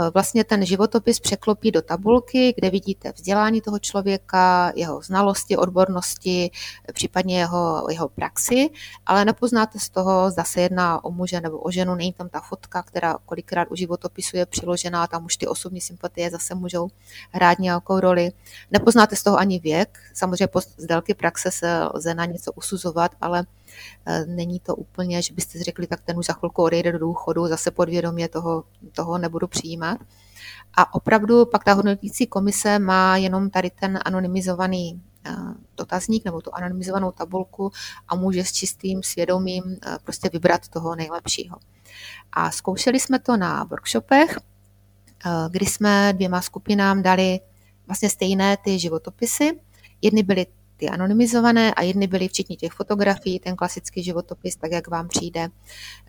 Eh, 0.00 0.10
vlastně 0.14 0.44
ten 0.44 0.66
životopis 0.66 1.20
překlopí 1.20 1.70
do 1.70 1.82
tabulky, 1.82 2.54
kde 2.56 2.70
vidíte 2.70 3.12
vzdělání 3.12 3.60
toho 3.60 3.78
člověka, 3.78 4.72
jeho 4.76 5.02
znalosti, 5.02 5.56
odbornosti, 5.56 6.50
případně 6.92 7.38
jeho, 7.38 7.86
jeho 7.90 8.08
praxi, 8.08 8.70
ale 9.06 9.24
nepoznáte 9.24 9.78
z 9.78 9.88
toho, 9.88 10.30
zda 10.30 10.44
se 10.44 10.60
jedná 10.60 11.04
o 11.04 11.10
muže 11.10 11.40
nebo 11.40 11.58
o 11.58 11.70
ženu, 11.70 11.94
není 11.94 12.12
tam 12.12 12.28
ta 12.28 12.40
fotka, 12.40 12.82
která 12.82 13.18
kolikrát 13.26 13.68
u 13.70 13.76
životopisu 13.76 14.36
je 14.36 14.46
přiložená, 14.46 15.06
tam 15.06 15.24
už 15.24 15.36
ty 15.36 15.46
osobní 15.46 15.80
sympatie 15.80 16.30
zase 16.30 16.54
můžou 16.54 16.88
hrát 17.30 17.58
nějakou 17.58 18.00
roli. 18.00 18.30
Nepoznáte 18.70 19.16
z 19.16 19.22
toho 19.22 19.38
ani 19.38 19.58
věk, 19.58 19.98
samozřejmě 20.14 20.48
z 20.76 20.86
délky 20.86 21.14
praxe 21.14 21.50
se 21.50 21.84
lze 21.94 22.14
na 22.14 22.24
něco 22.24 22.52
usuzovat, 22.52 23.10
ale 23.20 23.44
není 24.26 24.60
to 24.60 24.76
úplně, 24.76 25.22
že 25.22 25.34
byste 25.34 25.62
řekli, 25.62 25.86
tak 25.86 26.00
ten 26.02 26.18
už 26.18 26.26
za 26.26 26.32
chvilku 26.32 26.62
odejde 26.62 26.92
do 26.92 26.98
důchodu, 26.98 27.46
zase 27.46 27.70
podvědomě 27.70 28.28
toho, 28.28 28.64
toho 28.92 29.18
nebudu 29.18 29.46
přijímat. 29.46 29.98
A 30.76 30.94
opravdu 30.94 31.46
pak 31.46 31.64
ta 31.64 31.72
hodnotící 31.72 32.26
komise 32.26 32.78
má 32.78 33.16
jenom 33.16 33.50
tady 33.50 33.70
ten 33.70 33.98
anonymizovaný 34.04 35.02
eh, 35.26 35.32
dotazník 35.76 36.24
nebo 36.24 36.40
tu 36.40 36.54
anonymizovanou 36.54 37.12
tabulku 37.12 37.72
a 38.08 38.14
může 38.14 38.44
s 38.44 38.52
čistým 38.52 39.02
svědomím 39.02 39.64
eh, 39.66 39.96
prostě 40.04 40.30
vybrat 40.32 40.68
toho 40.68 40.94
nejlepšího. 40.94 41.56
A 42.32 42.50
zkoušeli 42.50 43.00
jsme 43.00 43.18
to 43.18 43.36
na 43.36 43.64
workshopech, 43.64 44.38
kdy 45.48 45.66
jsme 45.66 46.12
dvěma 46.12 46.40
skupinám 46.40 47.02
dali 47.02 47.40
vlastně 47.86 48.10
stejné 48.10 48.56
ty 48.56 48.78
životopisy. 48.78 49.60
Jedny 50.02 50.22
byly 50.22 50.46
ty 50.84 50.90
anonymizované 50.90 51.74
a 51.74 51.82
jedny 51.82 52.06
byly 52.06 52.28
včetně 52.28 52.56
těch 52.56 52.72
fotografií, 52.72 53.40
ten 53.40 53.56
klasický 53.56 54.02
životopis, 54.02 54.56
tak 54.56 54.72
jak 54.72 54.88
vám 54.88 55.08
přijde, 55.08 55.48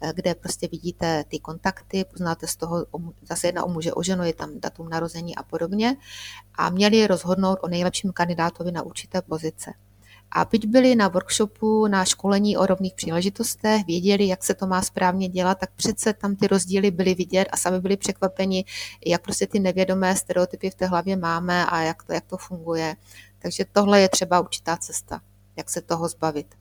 eh, 0.01 0.13
kde 0.15 0.35
prostě 0.35 0.67
vidíte 0.67 1.23
ty 1.27 1.39
kontakty, 1.39 2.05
poznáte 2.11 2.47
z 2.47 2.55
toho, 2.55 2.85
zase 3.29 3.47
jedna 3.47 3.63
o 3.63 3.69
muže, 3.69 3.93
o 3.93 4.03
ženu, 4.03 4.23
je 4.23 4.33
tam 4.33 4.59
datum 4.59 4.89
narození 4.89 5.35
a 5.35 5.43
podobně 5.43 5.95
a 6.55 6.69
měli 6.69 7.07
rozhodnout 7.07 7.59
o 7.61 7.67
nejlepším 7.67 8.11
kandidátovi 8.11 8.71
na 8.71 8.81
určité 8.81 9.21
pozice. 9.21 9.73
A 10.31 10.45
byť 10.45 10.67
byli 10.67 10.95
na 10.95 11.07
workshopu, 11.07 11.87
na 11.87 12.05
školení 12.05 12.57
o 12.57 12.65
rovných 12.65 12.93
příležitostech, 12.93 13.85
věděli, 13.85 14.27
jak 14.27 14.43
se 14.43 14.53
to 14.53 14.67
má 14.67 14.81
správně 14.81 15.29
dělat, 15.29 15.57
tak 15.59 15.69
přece 15.75 16.13
tam 16.13 16.35
ty 16.35 16.47
rozdíly 16.47 16.91
byly 16.91 17.15
vidět 17.15 17.47
a 17.51 17.57
sami 17.57 17.79
byli 17.79 17.97
překvapeni, 17.97 18.65
jak 19.05 19.21
prostě 19.21 19.47
ty 19.47 19.59
nevědomé 19.59 20.15
stereotypy 20.15 20.69
v 20.69 20.75
té 20.75 20.85
hlavě 20.85 21.15
máme 21.15 21.65
a 21.65 21.81
jak 21.81 22.03
to, 22.03 22.13
jak 22.13 22.25
to 22.25 22.37
funguje. 22.37 22.95
Takže 23.45 23.65
tohle 23.71 24.01
je 24.01 24.09
třeba 24.09 24.39
určitá 24.39 24.77
cesta, 24.77 25.19
jak 25.57 25.69
se 25.69 25.81
toho 25.81 26.07
zbavit. 26.07 26.55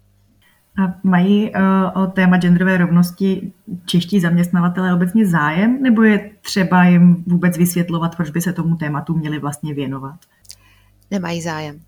A 0.84 0.94
mají 1.02 1.50
uh, 1.50 2.02
o 2.02 2.06
téma 2.06 2.38
genderové 2.38 2.76
rovnosti 2.76 3.52
čeští 3.86 4.20
zaměstnavatelé 4.20 4.94
obecně 4.94 5.26
zájem, 5.26 5.82
nebo 5.82 6.02
je 6.02 6.30
třeba 6.40 6.84
jim 6.84 7.24
vůbec 7.26 7.58
vysvětlovat, 7.58 8.16
proč 8.16 8.30
by 8.30 8.40
se 8.40 8.52
tomu 8.52 8.76
tématu 8.76 9.14
měli 9.14 9.38
vlastně 9.38 9.74
věnovat? 9.74 10.14
Nemají 11.10 11.42
zájem 11.42 11.80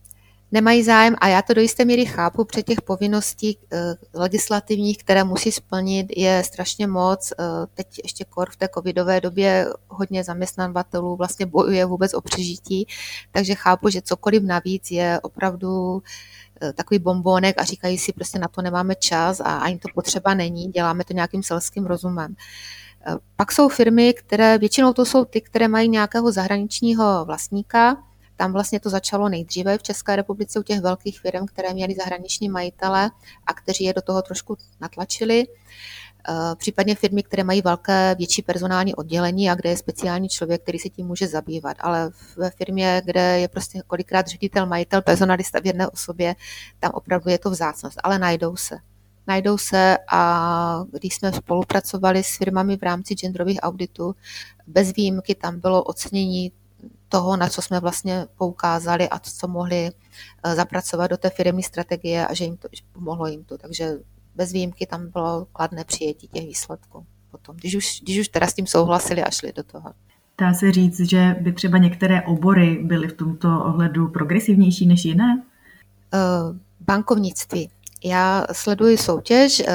nemají 0.53 0.83
zájem 0.83 1.17
a 1.19 1.29
já 1.29 1.43
to 1.43 1.55
do 1.55 1.61
jisté 1.61 1.85
míry 1.85 2.07
chápu, 2.07 2.45
před 2.45 2.67
těch 2.67 2.83
povinností 2.83 3.59
eh, 3.73 3.95
legislativních, 4.15 4.99
které 4.99 5.25
musí 5.25 5.53
splnit, 5.53 6.07
je 6.17 6.43
strašně 6.45 6.87
moc. 6.87 7.33
Eh, 7.33 7.45
teď 7.75 7.87
ještě 8.05 8.25
kor 8.25 8.50
v 8.50 8.57
té 8.57 8.69
covidové 8.75 9.21
době 9.21 9.67
hodně 9.88 10.25
zaměstnavatelů 10.25 11.17
vlastně 11.17 11.47
bojuje 11.47 11.85
vůbec 11.85 12.15
o 12.15 12.21
přežití, 12.21 12.87
takže 13.33 13.55
chápu, 13.55 13.88
že 13.88 14.03
cokoliv 14.03 14.43
navíc 14.43 14.91
je 14.91 15.21
opravdu 15.23 16.03
eh, 16.62 16.73
takový 16.73 16.99
bombónek 16.99 17.55
a 17.59 17.65
říkají 17.65 17.99
si, 17.99 18.12
prostě 18.12 18.38
na 18.38 18.49
to 18.49 18.62
nemáme 18.62 18.95
čas 18.95 19.41
a 19.41 19.59
ani 19.59 19.79
to 19.79 19.88
potřeba 19.95 20.35
není, 20.35 20.67
děláme 20.67 21.05
to 21.05 21.12
nějakým 21.12 21.43
selským 21.43 21.87
rozumem. 21.87 22.35
Pak 23.37 23.53
jsou 23.53 23.69
firmy, 23.69 24.15
které 24.15 24.59
většinou 24.59 24.93
to 24.93 25.05
jsou 25.05 25.25
ty, 25.25 25.41
které 25.41 25.69
mají 25.69 25.88
nějakého 25.88 26.33
zahraničního 26.33 27.25
vlastníka, 27.25 27.97
tam 28.37 28.52
vlastně 28.52 28.81
to 28.81 28.90
začalo 28.90 29.28
nejdříve 29.28 29.78
v 29.78 29.83
České 29.83 30.16
republice 30.16 30.61
u 30.61 30.62
těch 30.62 30.81
velkých 30.81 31.21
firm, 31.21 31.47
které 31.47 31.75
měly 31.75 31.95
zahraniční 31.95 32.49
majitele 32.49 33.11
a 33.47 33.55
kteří 33.55 33.85
je 33.85 33.95
do 33.95 34.02
toho 34.02 34.23
trošku 34.23 34.57
natlačili. 34.81 35.47
Eh, 36.28 36.55
případně 36.57 36.95
firmy, 36.95 37.23
které 37.23 37.45
mají 37.45 37.62
velké, 37.62 38.14
větší 38.19 38.43
personální 38.43 38.95
oddělení 38.95 39.50
a 39.50 39.55
kde 39.55 39.71
je 39.71 39.76
speciální 39.76 40.28
člověk, 40.28 40.62
který 40.62 40.78
se 40.78 40.88
tím 40.88 41.07
může 41.07 41.28
zabývat. 41.28 41.76
Ale 41.81 42.11
ve 42.37 42.50
firmě, 42.50 43.02
kde 43.05 43.40
je 43.40 43.49
prostě 43.49 43.83
kolikrát 43.87 44.26
ředitel, 44.26 44.66
majitel, 44.66 45.02
personalista 45.02 45.61
v 45.61 45.66
jedné 45.66 45.88
osobě, 45.88 46.35
tam 46.78 46.90
opravdu 46.95 47.31
je 47.31 47.38
to 47.38 47.50
vzácnost, 47.50 47.99
ale 48.02 48.19
najdou 48.19 48.57
se. 48.57 48.78
najdou 49.28 49.59
se 49.59 49.97
a 50.09 50.85
když 50.93 51.14
jsme 51.14 51.33
spolupracovali 51.33 52.25
s 52.25 52.37
firmami 52.37 52.76
v 52.76 52.83
rámci 52.83 53.14
genderových 53.14 53.59
auditů, 53.62 54.14
bez 54.66 54.93
výjimky 54.93 55.35
tam 55.35 55.61
bylo 55.61 55.83
ocenění 55.83 56.52
toho, 57.09 57.37
na 57.37 57.49
co 57.49 57.62
jsme 57.62 57.80
vlastně 57.80 58.26
poukázali 58.37 59.09
a 59.09 59.18
co 59.18 59.49
mohli 59.49 59.90
eh, 60.45 60.54
zapracovat 60.54 61.06
do 61.06 61.16
té 61.16 61.30
firmní 61.30 61.62
strategie 61.62 62.26
a 62.26 62.35
že 62.35 62.45
jim 62.45 62.56
to 62.56 62.68
že 62.73 62.83
pomohlo 62.92 63.26
jim 63.26 63.45
to. 63.45 63.59
Takže 63.59 63.99
bez 64.35 64.52
výjimky 64.52 64.87
tam 64.87 65.11
bylo 65.11 65.47
kladné 65.52 65.85
přijetí 65.85 66.28
těch 66.28 66.47
výsledků 66.47 67.06
potom, 67.37 67.56
když 67.56 67.75
už, 67.75 68.00
když 68.02 68.18
už 68.18 68.28
teda 68.28 68.47
s 68.47 68.54
tím 68.54 68.66
souhlasili 68.66 69.23
a 69.25 69.30
šli 69.30 69.52
do 69.52 69.62
toho. 69.62 69.92
Dá 70.40 70.54
se 70.54 70.73
říct, 70.73 71.00
že 71.00 71.37
by 71.40 71.52
třeba 71.52 71.78
některé 71.78 72.23
obory 72.23 72.78
byly 72.83 73.09
v 73.09 73.12
tomto 73.12 73.49
ohledu 73.64 74.09
progresivnější 74.09 74.87
než 74.87 75.04
jiné? 75.04 75.42
Uh, 76.14 76.56
bankovnictví. 76.80 77.71
Já 78.04 78.47
sleduji 78.52 78.99
soutěž, 78.99 79.61
uh, 79.61 79.66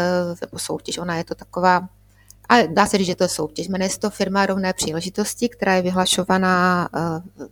nebo 0.41 0.59
soutěž, 0.59 0.97
ona 0.97 1.15
je 1.15 1.23
to 1.23 1.35
taková, 1.35 1.89
a 2.51 2.67
dá 2.67 2.85
se 2.85 2.97
říct, 2.97 3.07
že 3.07 3.15
to 3.15 3.23
je 3.23 3.29
soutěž. 3.29 3.67
Jmenuje 3.67 3.89
se 3.89 3.99
to 3.99 4.09
firma 4.09 4.45
rovné 4.45 4.73
příležitosti, 4.73 5.49
která 5.49 5.75
je 5.75 5.81
vyhlašovaná 5.81 6.89
uh, 7.37 7.45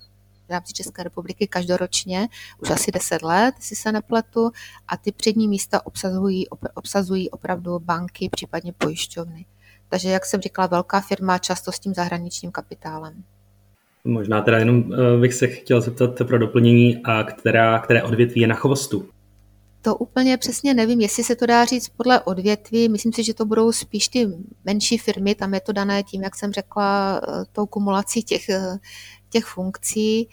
v 0.47 0.51
rámci 0.51 0.73
České 0.73 1.03
republiky 1.03 1.47
každoročně, 1.47 2.27
už 2.57 2.69
asi 2.69 2.91
10 2.91 3.21
let, 3.21 3.55
si 3.59 3.75
se 3.75 3.91
nepletu, 3.91 4.51
a 4.87 4.97
ty 4.97 5.11
přední 5.11 5.47
místa 5.47 5.85
obsazují, 5.85 6.47
obsazují 6.73 7.29
opravdu 7.29 7.79
banky, 7.79 8.29
případně 8.31 8.73
pojišťovny. 8.77 9.45
Takže, 9.89 10.09
jak 10.09 10.25
jsem 10.25 10.41
říkala, 10.41 10.67
velká 10.67 11.01
firma 11.01 11.37
často 11.37 11.71
s 11.71 11.79
tím 11.79 11.93
zahraničním 11.93 12.51
kapitálem. 12.51 13.23
Možná 14.03 14.41
teda 14.41 14.59
jenom 14.59 14.93
eh, 14.93 15.19
bych 15.19 15.33
se 15.33 15.47
chtěl 15.47 15.81
zeptat 15.81 16.17
pro 16.27 16.39
doplnění, 16.39 17.01
a 17.03 17.23
která, 17.23 17.79
které 17.79 18.03
odvětví 18.03 18.41
je 18.41 18.47
na 18.47 18.55
chvostu? 18.55 19.09
To 19.81 19.95
úplně 19.95 20.37
přesně 20.37 20.73
nevím, 20.73 21.01
jestli 21.01 21.23
se 21.23 21.35
to 21.35 21.45
dá 21.45 21.65
říct 21.65 21.89
podle 21.89 22.21
odvětví. 22.21 22.89
Myslím 22.89 23.13
si, 23.13 23.23
že 23.23 23.33
to 23.33 23.45
budou 23.45 23.71
spíš 23.71 24.07
ty 24.07 24.27
menší 24.65 24.97
firmy, 24.97 25.35
tam 25.35 25.53
je 25.53 25.61
to 25.61 25.71
dané 25.71 26.03
tím, 26.03 26.23
jak 26.23 26.35
jsem 26.35 26.51
řekla, 26.51 27.21
eh, 27.23 27.45
tou 27.51 27.65
kumulací 27.65 28.23
těch, 28.23 28.49
eh, 28.49 28.77
těch 29.29 29.45
funkcí 29.45 30.29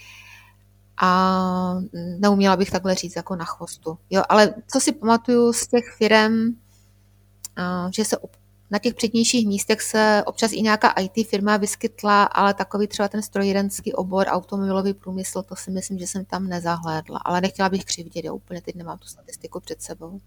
a 1.01 1.75
neuměla 2.19 2.57
bych 2.57 2.71
takhle 2.71 2.95
říct 2.95 3.17
jako 3.17 3.37
na 3.37 3.45
chvostu. 3.45 3.99
Jo, 4.11 4.23
ale 4.29 4.55
co 4.73 4.81
si 4.81 4.93
pamatuju 4.93 5.53
z 5.53 5.67
těch 5.67 5.85
firm, 5.99 6.57
že 7.95 8.05
se 8.05 8.17
na 8.71 8.79
těch 8.79 8.95
přednějších 8.95 9.47
místech 9.47 9.83
se 9.83 10.23
občas 10.27 10.53
i 10.53 10.63
nějaká 10.63 10.89
IT 10.91 11.29
firma 11.29 11.57
vyskytla, 11.57 12.25
ale 12.25 12.55
takový 12.55 12.87
třeba 12.87 13.09
ten 13.09 13.23
strojírenský 13.23 13.93
obor, 13.93 14.27
automobilový 14.29 14.95
průmysl, 14.95 15.43
to 15.43 15.57
si 15.57 15.71
myslím, 15.71 15.99
že 15.99 16.07
jsem 16.07 16.25
tam 16.25 16.47
nezahlédla. 16.49 17.19
Ale 17.19 17.41
nechtěla 17.41 17.69
bych 17.69 17.85
křivdit, 17.85 18.25
já 18.25 18.33
úplně 18.33 18.61
teď 18.61 18.75
nemám 18.75 18.99
tu 18.99 19.07
statistiku 19.07 19.61
před 19.61 19.83
sebou. 19.83 20.21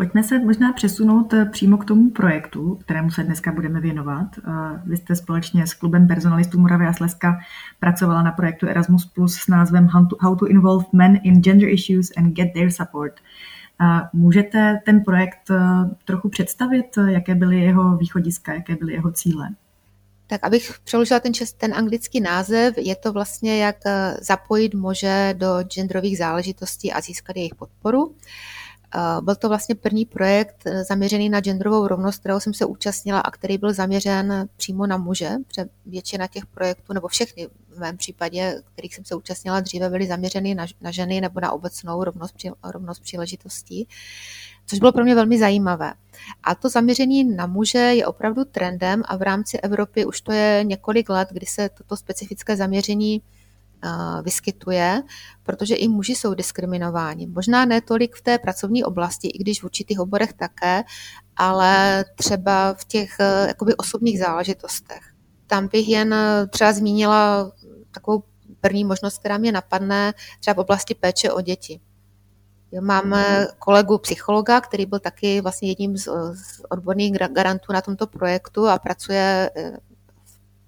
Pojďme 0.00 0.22
se 0.22 0.38
možná 0.38 0.72
přesunout 0.72 1.32
eh, 1.34 1.44
přímo 1.44 1.76
k 1.76 1.84
tomu 1.84 2.10
projektu, 2.10 2.74
kterému 2.74 3.10
se 3.10 3.24
dneska 3.24 3.52
budeme 3.52 3.80
věnovat. 3.80 4.26
Eh, 4.38 4.50
vy 4.86 4.96
jste 4.96 5.16
společně 5.16 5.66
s 5.66 5.74
klubem 5.74 6.08
personalistů 6.08 6.60
Moravy 6.60 6.86
a 6.86 6.92
Slezska 6.92 7.38
pracovala 7.80 8.22
na 8.22 8.32
projektu 8.32 8.66
Erasmus 8.66 9.04
Plus 9.04 9.34
s 9.34 9.48
názvem 9.48 9.88
How 10.20 10.36
to 10.36 10.46
Involve 10.46 10.84
Men 10.92 11.20
in 11.22 11.42
Gender 11.42 11.68
Issues 11.68 12.10
and 12.16 12.32
Get 12.32 12.52
Their 12.54 12.70
Support. 12.70 13.12
Můžete 14.12 14.80
ten 14.86 15.04
projekt 15.04 15.50
eh, 15.50 15.60
trochu 16.04 16.28
představit, 16.28 16.86
jaké 17.06 17.34
byly 17.34 17.60
jeho 17.60 17.96
východiska, 17.96 18.54
jaké 18.54 18.76
byly 18.76 18.92
jeho 18.92 19.12
cíle? 19.12 19.48
Tak 20.26 20.44
abych 20.44 20.72
přeložila 20.84 21.20
ten, 21.20 21.34
čes, 21.34 21.52
ten 21.52 21.74
anglický 21.74 22.20
název, 22.20 22.78
je 22.78 22.96
to 22.96 23.12
vlastně 23.12 23.62
jak 23.64 23.76
eh, 23.86 24.16
zapojit 24.20 24.74
muže 24.74 25.34
do 25.38 25.62
genderových 25.62 26.18
záležitostí 26.18 26.92
a 26.92 27.00
získat 27.00 27.36
jejich 27.36 27.54
podporu. 27.54 28.14
Eh, 28.14 28.59
byl 29.20 29.36
to 29.36 29.48
vlastně 29.48 29.74
první 29.74 30.04
projekt 30.04 30.56
eh, 30.66 30.84
zaměřený 30.84 31.28
na 31.28 31.40
genderovou 31.40 31.86
rovnost, 31.86 32.18
kterého 32.18 32.40
jsem 32.40 32.54
se 32.54 32.64
účastnila 32.64 33.20
a 33.20 33.30
který 33.30 33.58
byl 33.58 33.72
zaměřen 33.72 34.48
přímo 34.56 34.86
na 34.86 34.96
muže, 34.96 35.30
protože 35.48 35.64
většina 35.86 36.26
těch 36.26 36.46
projektů, 36.46 36.92
nebo 36.92 37.08
všechny 37.08 37.48
v 37.68 37.78
mém 37.78 37.96
případě, 37.96 38.62
kterých 38.72 38.94
jsem 38.94 39.04
se 39.04 39.14
účastnila 39.14 39.60
dříve, 39.60 39.90
byly 39.90 40.06
zaměřeny 40.06 40.54
na, 40.54 40.66
na 40.80 40.90
ženy 40.90 41.20
nebo 41.20 41.40
na 41.40 41.52
obecnou 41.52 42.04
rovnost, 42.04 42.34
rovnost 42.64 43.02
příležitostí, 43.02 43.88
což 44.66 44.78
bylo 44.78 44.92
pro 44.92 45.04
mě 45.04 45.14
velmi 45.14 45.38
zajímavé. 45.38 45.92
A 46.42 46.54
to 46.54 46.68
zaměření 46.68 47.24
na 47.24 47.46
muže 47.46 47.78
je 47.78 48.06
opravdu 48.06 48.44
trendem 48.44 49.02
a 49.04 49.16
v 49.16 49.22
rámci 49.22 49.58
Evropy 49.58 50.04
už 50.04 50.20
to 50.20 50.32
je 50.32 50.64
několik 50.64 51.08
let, 51.08 51.28
kdy 51.32 51.46
se 51.46 51.68
toto 51.68 51.96
specifické 51.96 52.56
zaměření 52.56 53.22
vyskytuje, 54.22 55.02
protože 55.42 55.74
i 55.74 55.88
muži 55.88 56.14
jsou 56.14 56.34
diskriminováni. 56.34 57.26
Možná 57.26 57.64
ne 57.64 57.80
tolik 57.80 58.16
v 58.16 58.22
té 58.22 58.38
pracovní 58.38 58.84
oblasti, 58.84 59.28
i 59.28 59.38
když 59.38 59.60
v 59.60 59.64
určitých 59.64 60.00
oborech 60.00 60.32
také, 60.32 60.82
ale 61.36 62.04
třeba 62.16 62.74
v 62.74 62.84
těch 62.84 63.16
eh, 63.20 63.44
jakoby 63.48 63.76
osobních 63.76 64.18
záležitostech. 64.18 65.00
Tam 65.46 65.68
bych 65.68 65.88
jen 65.88 66.14
eh, 66.14 66.46
třeba 66.46 66.72
zmínila 66.72 67.52
takovou 67.90 68.22
první 68.60 68.84
možnost, 68.84 69.18
která 69.18 69.38
mě 69.38 69.52
napadne, 69.52 70.12
třeba 70.40 70.54
v 70.54 70.58
oblasti 70.58 70.94
péče 70.94 71.32
o 71.32 71.40
děti. 71.40 71.80
Máme 72.80 73.46
kolegu 73.58 73.98
psychologa, 73.98 74.60
který 74.60 74.86
byl 74.86 74.98
taky 74.98 75.40
vlastně 75.40 75.68
jedním 75.68 75.96
z, 75.96 76.04
z 76.34 76.60
odborných 76.68 77.12
garantů 77.12 77.72
na 77.72 77.80
tomto 77.80 78.06
projektu 78.06 78.68
a 78.68 78.78
pracuje 78.78 79.50
eh, 79.56 79.76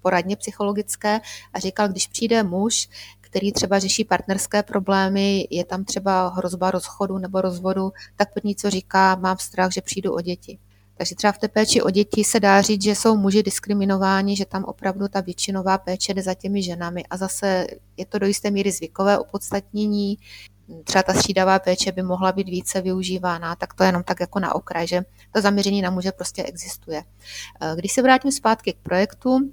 poradně 0.03 0.35
psychologické 0.35 1.21
a 1.53 1.59
říkal, 1.59 1.87
když 1.87 2.07
přijde 2.07 2.43
muž, 2.43 2.89
který 3.21 3.51
třeba 3.51 3.79
řeší 3.79 4.03
partnerské 4.03 4.63
problémy, 4.63 5.47
je 5.49 5.65
tam 5.65 5.85
třeba 5.85 6.27
hrozba 6.27 6.71
rozchodu 6.71 7.17
nebo 7.17 7.41
rozvodu, 7.41 7.91
tak 8.15 8.33
první, 8.33 8.55
co 8.55 8.69
říká, 8.69 9.15
mám 9.15 9.37
strach, 9.37 9.71
že 9.71 9.81
přijdu 9.81 10.13
o 10.13 10.21
děti. 10.21 10.59
Takže 10.97 11.15
třeba 11.15 11.31
v 11.31 11.37
té 11.37 11.47
péči 11.47 11.81
o 11.81 11.89
děti 11.89 12.23
se 12.23 12.39
dá 12.39 12.61
říct, 12.61 12.81
že 12.83 12.95
jsou 12.95 13.17
muži 13.17 13.43
diskriminováni, 13.43 14.35
že 14.35 14.45
tam 14.45 14.63
opravdu 14.63 15.07
ta 15.07 15.21
většinová 15.21 15.77
péče 15.77 16.13
jde 16.13 16.21
za 16.21 16.33
těmi 16.33 16.63
ženami. 16.63 17.03
A 17.09 17.17
zase 17.17 17.67
je 17.97 18.05
to 18.05 18.19
do 18.19 18.27
jisté 18.27 18.51
míry 18.51 18.71
zvykové 18.71 19.17
opodstatnění. 19.17 20.17
Třeba 20.83 21.03
ta 21.03 21.13
střídavá 21.13 21.59
péče 21.59 21.91
by 21.91 22.01
mohla 22.01 22.31
být 22.31 22.49
více 22.49 22.81
využívána, 22.81 23.55
tak 23.55 23.73
to 23.73 23.83
je 23.83 23.87
jenom 23.87 24.03
tak 24.03 24.19
jako 24.19 24.39
na 24.39 24.55
okraj, 24.55 24.87
že 24.87 25.01
to 25.31 25.41
zaměření 25.41 25.81
na 25.81 25.89
muže 25.89 26.11
prostě 26.11 26.43
existuje. 26.43 27.03
Když 27.75 27.91
se 27.91 28.01
vrátím 28.01 28.31
zpátky 28.31 28.73
k 28.73 28.77
projektu, 28.83 29.49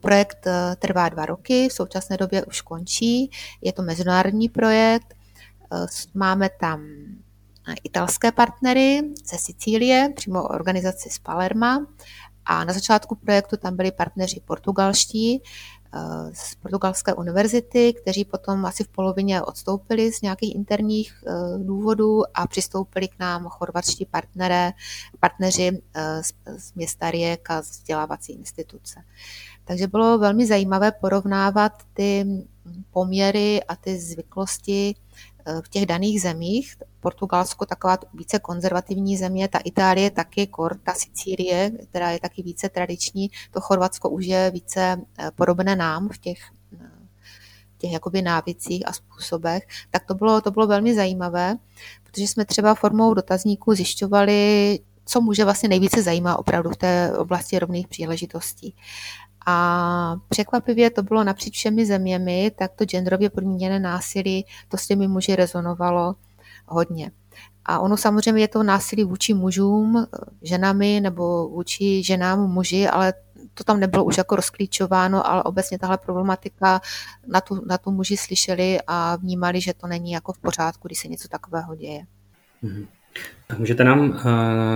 Projekt 0.00 0.46
eh, 0.46 0.76
trvá 0.78 1.08
dva 1.08 1.26
roky, 1.26 1.68
v 1.68 1.72
současné 1.72 2.16
době 2.16 2.44
už 2.44 2.60
končí. 2.60 3.30
Je 3.60 3.72
to 3.72 3.82
mezinárodní 3.82 4.48
projekt. 4.48 5.14
Eh, 5.72 5.86
máme 6.14 6.48
tam 6.60 6.86
eh, 7.68 7.74
italské 7.84 8.32
partnery 8.32 9.02
ze 9.24 9.38
Sicílie, 9.38 10.12
přímo 10.16 10.42
organizaci 10.42 11.10
z 11.10 11.18
Palerma. 11.18 11.86
A 12.44 12.64
na 12.64 12.72
začátku 12.72 13.14
projektu 13.14 13.56
tam 13.56 13.76
byli 13.76 13.92
partneři 13.92 14.40
portugalští 14.44 15.42
z 16.32 16.54
portugalské 16.54 17.14
univerzity, 17.14 17.92
kteří 17.92 18.24
potom 18.24 18.66
asi 18.66 18.84
v 18.84 18.88
polovině 18.88 19.42
odstoupili 19.42 20.12
z 20.12 20.22
nějakých 20.22 20.54
interních 20.54 21.24
důvodů 21.58 22.22
a 22.34 22.46
přistoupili 22.46 23.08
k 23.08 23.18
nám 23.18 23.48
chorvatští 23.48 24.06
partnere, 24.06 24.72
partneři 25.20 25.82
z 26.56 26.74
města 26.74 27.10
Rijeka 27.10 27.62
z 27.62 27.70
vzdělávací 27.70 28.32
instituce. 28.32 29.04
Takže 29.68 29.86
bylo 29.86 30.18
velmi 30.18 30.46
zajímavé 30.46 30.92
porovnávat 30.92 31.72
ty 31.92 32.26
poměry 32.90 33.64
a 33.64 33.76
ty 33.76 33.98
zvyklosti 33.98 34.94
eh, 35.46 35.62
v 35.62 35.68
těch 35.68 35.86
daných 35.86 36.22
zemích. 36.22 36.76
Portugalsko 37.00 37.66
taková 37.66 37.98
více 38.14 38.38
konzervativní 38.38 39.16
země, 39.16 39.48
ta 39.48 39.58
Itálie 39.58 40.10
taky, 40.10 40.46
kor, 40.46 40.78
ta 40.82 40.94
Sicílie, 40.94 41.70
která 41.90 42.10
je 42.10 42.20
taky 42.20 42.42
více 42.42 42.68
tradiční, 42.68 43.30
to 43.50 43.60
Chorvatsko 43.60 44.08
už 44.08 44.26
je 44.26 44.50
více 44.50 44.96
eh, 45.18 45.30
podobné 45.34 45.76
nám 45.76 46.08
v 46.08 46.18
těch, 46.18 46.38
eh, 46.80 46.90
těch 47.78 47.92
jakoby 47.92 48.22
návicích 48.22 48.88
a 48.88 48.92
způsobech, 48.92 49.66
tak 49.90 50.04
to 50.04 50.14
bylo, 50.14 50.40
to 50.40 50.50
bylo 50.50 50.66
velmi 50.66 50.94
zajímavé, 50.94 51.56
protože 52.02 52.28
jsme 52.28 52.44
třeba 52.44 52.74
formou 52.74 53.14
dotazníků 53.14 53.74
zjišťovali, 53.74 54.78
co 55.04 55.20
může 55.20 55.44
vlastně 55.44 55.68
nejvíce 55.68 56.02
zajímá 56.02 56.38
opravdu 56.38 56.70
v 56.70 56.76
té 56.76 57.18
oblasti 57.18 57.58
rovných 57.58 57.88
příležitostí. 57.88 58.74
A 59.46 60.16
překvapivě 60.28 60.90
to 60.90 61.02
bylo 61.02 61.24
napříč 61.24 61.56
všemi 61.56 61.86
zeměmi, 61.86 62.52
tak 62.58 62.72
to 62.74 62.84
genderově 62.84 63.30
podmíněné 63.30 63.80
násilí, 63.80 64.46
to 64.68 64.76
s 64.76 64.86
těmi 64.86 65.08
muži 65.08 65.36
rezonovalo 65.36 66.14
hodně. 66.66 67.10
A 67.64 67.78
ono 67.78 67.96
samozřejmě 67.96 68.42
je 68.42 68.48
to 68.48 68.62
násilí 68.62 69.04
vůči 69.04 69.34
mužům, 69.34 70.06
ženami 70.42 71.00
nebo 71.00 71.48
vůči 71.48 72.02
ženám 72.04 72.50
muži, 72.50 72.88
ale 72.88 73.14
to 73.54 73.64
tam 73.64 73.80
nebylo 73.80 74.04
už 74.04 74.18
jako 74.18 74.36
rozklíčováno, 74.36 75.30
ale 75.30 75.42
obecně 75.42 75.78
tahle 75.78 75.98
problematika 75.98 76.80
na 77.26 77.40
tu, 77.40 77.62
na 77.66 77.78
tu 77.78 77.90
muži 77.90 78.16
slyšeli 78.16 78.78
a 78.86 79.16
vnímali, 79.16 79.60
že 79.60 79.74
to 79.74 79.86
není 79.86 80.12
jako 80.12 80.32
v 80.32 80.38
pořádku, 80.38 80.88
když 80.88 80.98
se 80.98 81.08
něco 81.08 81.28
takového 81.28 81.74
děje. 81.74 82.06
Mm-hmm. 82.62 82.86
Můžete 83.58 83.84
nám 83.84 84.00
uh, 84.00 84.16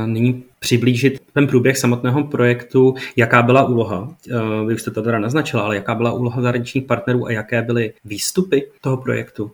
nyní 0.07 0.45
přiblížit 0.59 1.21
ten 1.33 1.47
průběh 1.47 1.79
samotného 1.79 2.25
projektu, 2.25 2.95
jaká 3.17 3.43
byla 3.43 3.69
úloha, 3.69 4.01
uh, 4.01 4.69
vy 4.69 4.75
už 4.75 4.83
jste 4.83 4.91
to 4.91 5.03
teda 5.03 5.19
naznačila, 5.19 5.63
ale 5.63 5.77
jaká 5.77 5.95
byla 5.95 6.13
úloha 6.13 6.43
zahraničních 6.43 6.85
partnerů 6.85 7.27
a 7.27 7.33
jaké 7.33 7.63
byly 7.63 7.95
výstupy 8.05 8.71
toho 8.81 8.97
projektu? 8.97 9.51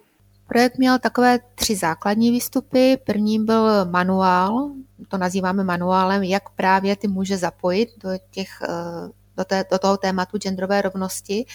Projekt 0.49 0.79
měl 0.79 0.99
takové 0.99 1.39
tři 1.55 1.77
základní 1.77 2.31
výstupy. 2.31 2.97
Prvním 3.07 3.47
byl 3.47 3.85
manuál, 3.85 4.71
to 5.09 5.19
nazýváme 5.19 5.65
manuálem, 5.65 6.23
jak 6.23 6.43
právě 6.57 6.97
ty 6.97 7.09
muže 7.09 7.37
zapojit 7.37 7.89
do, 8.03 8.11
těch, 8.31 8.49
eh, 8.63 9.09
do, 9.37 9.45
té, 9.45 9.65
do 9.71 9.79
toho 9.79 9.97
tématu 9.97 10.39
genderové 10.39 10.83
rovnosti, 10.83 11.47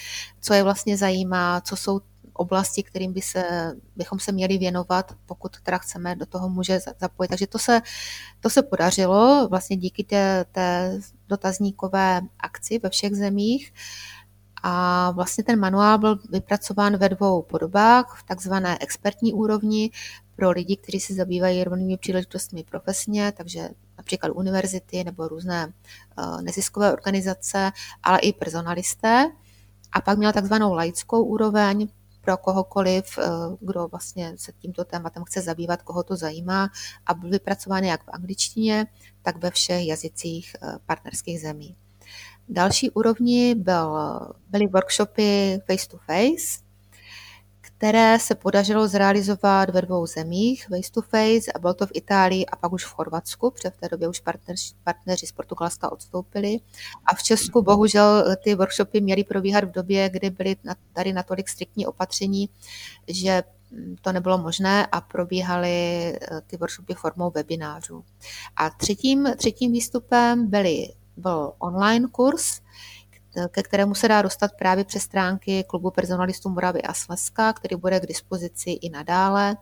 co 0.41 0.53
je 0.53 0.63
vlastně 0.63 0.97
zajímá, 0.97 1.61
co 1.61 1.75
jsou 1.75 2.01
oblasti, 2.33 2.83
kterým 2.83 3.13
by 3.13 3.21
se, 3.21 3.73
bychom 3.95 4.19
se 4.19 4.31
měli 4.31 4.57
věnovat, 4.57 5.15
pokud 5.25 5.51
teda 5.63 5.77
chceme 5.77 6.15
do 6.15 6.25
toho 6.25 6.49
muže 6.49 6.79
zapojit. 6.99 7.29
Takže 7.29 7.47
to 7.47 7.59
se, 7.59 7.81
to 8.39 8.49
se 8.49 8.61
podařilo 8.61 9.47
vlastně 9.49 9.77
díky 9.77 10.03
té, 10.03 10.45
té 10.51 10.99
dotazníkové 11.27 12.21
akci 12.39 12.79
ve 12.79 12.89
všech 12.89 13.15
zemích. 13.15 13.73
A 14.65 15.11
vlastně 15.11 15.43
ten 15.43 15.59
manuál 15.59 15.97
byl 15.97 16.19
vypracován 16.29 16.97
ve 16.97 17.09
dvou 17.09 17.41
podobách, 17.41 18.17
v 18.19 18.23
takzvané 18.23 18.77
expertní 18.81 19.33
úrovni 19.33 19.91
pro 20.35 20.51
lidi, 20.51 20.77
kteří 20.77 20.99
se 20.99 21.13
zabývají 21.13 21.63
rovnými 21.63 21.97
příležitostmi 21.97 22.63
profesně, 22.63 23.31
takže 23.31 23.69
například 23.97 24.29
univerzity 24.29 25.03
nebo 25.03 25.27
různé 25.27 25.73
eh, 26.17 26.41
neziskové 26.41 26.93
organizace, 26.93 27.71
ale 28.03 28.19
i 28.19 28.33
personalisté. 28.33 29.31
A 29.91 30.01
pak 30.01 30.17
měl 30.17 30.33
takzvanou 30.33 30.73
laickou 30.73 31.23
úroveň 31.23 31.87
pro 32.23 32.37
kohokoliv, 32.37 33.17
eh, 33.17 33.23
kdo 33.59 33.87
vlastně 33.87 34.33
se 34.37 34.51
tímto 34.51 34.85
tématem 34.85 35.23
chce 35.23 35.41
zabývat, 35.41 35.81
koho 35.81 36.03
to 36.03 36.15
zajímá 36.15 36.69
a 37.05 37.13
byl 37.13 37.29
vypracován 37.29 37.83
jak 37.83 38.03
v 38.03 38.09
angličtině, 38.09 38.85
tak 39.21 39.37
ve 39.37 39.51
všech 39.51 39.87
jazycích 39.87 40.55
eh, 40.61 40.77
partnerských 40.85 41.41
zemí. 41.41 41.75
Další 42.49 42.89
úrovni 42.91 43.55
byl, 43.55 43.99
byly 44.49 44.67
workshopy 44.67 45.59
face 45.67 45.87
to 45.87 45.97
face, 45.97 46.62
které 47.83 48.19
se 48.19 48.35
podařilo 48.35 48.87
zrealizovat 48.87 49.69
ve 49.69 49.81
dvou 49.81 50.07
zemích, 50.07 50.67
face 50.67 50.91
to 50.91 51.01
face, 51.01 51.51
a 51.55 51.59
bylo 51.59 51.73
to 51.73 51.87
v 51.87 51.91
Itálii 51.93 52.45
a 52.45 52.55
pak 52.55 52.73
už 52.73 52.85
v 52.85 52.93
Chorvatsku, 52.93 53.51
protože 53.51 53.69
v 53.69 53.77
té 53.77 53.89
době 53.89 54.07
už 54.07 54.19
partneři, 54.19 54.73
partneři 54.83 55.27
z 55.27 55.31
Portugalska 55.31 55.91
odstoupili. 55.91 56.59
A 57.05 57.15
v 57.15 57.23
Česku 57.23 57.61
bohužel 57.61 58.35
ty 58.43 58.55
workshopy 58.55 59.01
měly 59.01 59.23
probíhat 59.23 59.63
v 59.63 59.71
době, 59.71 60.09
kdy 60.09 60.29
byly 60.29 60.55
tady 60.93 61.13
natolik 61.13 61.49
striktní 61.49 61.85
opatření, 61.87 62.49
že 63.07 63.43
to 64.01 64.11
nebylo 64.11 64.37
možné 64.37 64.85
a 64.85 65.01
probíhaly 65.01 65.69
eh, 65.69 66.41
ty 66.47 66.57
workshopy 66.57 66.93
formou 66.93 67.31
webinářů. 67.35 68.03
A 68.55 68.69
třetím, 68.69 69.27
třetím 69.37 69.71
výstupem 69.71 70.49
byly 70.49 70.87
byl 71.17 71.53
online 71.59 72.07
kurz, 72.11 72.61
ke 73.51 73.63
kterému 73.63 73.95
se 73.95 74.07
dá 74.07 74.21
dostat 74.21 74.51
právě 74.59 74.83
přes 74.83 75.03
stránky 75.03 75.63
klubu 75.63 75.91
personalistů 75.91 76.49
Moravy 76.49 76.81
a 76.81 76.93
Slezska, 76.93 77.53
který 77.53 77.75
bude 77.75 77.99
k 77.99 78.07
dispozici 78.07 78.71
i 78.71 78.89
nadále 78.89 79.55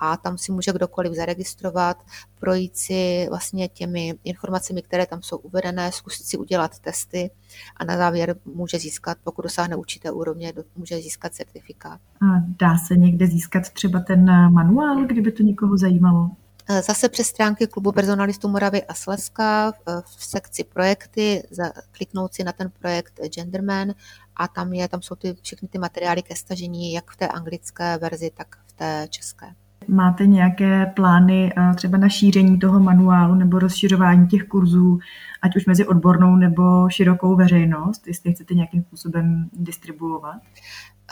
a 0.00 0.16
tam 0.16 0.38
si 0.38 0.52
může 0.52 0.72
kdokoliv 0.72 1.12
zaregistrovat, 1.12 2.04
projít 2.40 2.76
si 2.76 3.26
vlastně 3.28 3.68
těmi 3.68 4.14
informacemi, 4.24 4.82
které 4.82 5.06
tam 5.06 5.22
jsou 5.22 5.36
uvedené, 5.36 5.92
zkusit 5.92 6.24
si 6.24 6.36
udělat 6.36 6.78
testy 6.78 7.30
a 7.76 7.84
na 7.84 7.96
závěr 7.96 8.36
může 8.44 8.78
získat, 8.78 9.18
pokud 9.24 9.42
dosáhne 9.42 9.76
určité 9.76 10.10
úrovně, 10.10 10.52
může 10.76 10.96
získat 10.96 11.34
certifikát. 11.34 12.00
A 12.22 12.26
dá 12.60 12.78
se 12.78 12.96
někde 12.96 13.26
získat 13.26 13.70
třeba 13.70 14.00
ten 14.00 14.24
manuál, 14.52 15.04
kdyby 15.04 15.32
to 15.32 15.42
někoho 15.42 15.78
zajímalo? 15.78 16.30
Eh, 16.68 16.82
zase 16.82 17.08
přes 17.08 17.26
stránky 17.26 17.66
klubu 17.66 17.92
personalistů 17.92 18.48
Moravy 18.48 18.84
a 18.84 18.94
Slezska 18.94 19.72
v 20.04 20.24
sekci 20.24 20.64
projekty, 20.64 21.42
kliknout 21.90 22.34
si 22.34 22.44
na 22.44 22.52
ten 22.52 22.70
projekt 22.80 23.20
Genderman 23.34 23.94
a 24.36 24.48
tam, 24.48 24.72
je, 24.72 24.88
tam 24.88 25.02
jsou 25.02 25.14
ty, 25.14 25.36
všechny 25.42 25.68
ty 25.68 25.78
materiály 25.78 26.22
ke 26.22 26.36
stažení, 26.36 26.92
jak 26.92 27.10
v 27.10 27.16
té 27.16 27.28
anglické 27.28 27.98
verzi, 27.98 28.30
tak 28.34 28.56
v 28.66 28.72
té 28.72 29.06
české. 29.10 29.46
Máte 29.88 30.26
nějaké 30.26 30.86
plány 30.86 31.52
eh, 31.56 31.74
třeba 31.74 31.98
na 31.98 32.08
šíření 32.08 32.58
toho 32.58 32.80
manuálu 32.80 33.34
nebo 33.34 33.58
rozšiřování 33.58 34.28
těch 34.28 34.44
kurzů, 34.44 34.98
ať 35.42 35.56
už 35.56 35.66
mezi 35.66 35.86
odbornou 35.86 36.36
nebo 36.36 36.90
širokou 36.90 37.36
veřejnost, 37.36 38.06
jestli 38.06 38.32
chcete 38.32 38.54
nějakým 38.54 38.82
způsobem 38.82 39.48
distribuovat? 39.52 40.36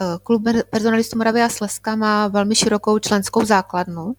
Eh, 0.00 0.04
klub 0.22 0.42
personalistů 0.70 1.18
Moravy 1.18 1.42
a 1.42 1.48
Slezska 1.48 1.96
má 1.96 2.28
velmi 2.28 2.54
širokou 2.54 2.98
členskou 2.98 3.44
základnu, 3.44 4.14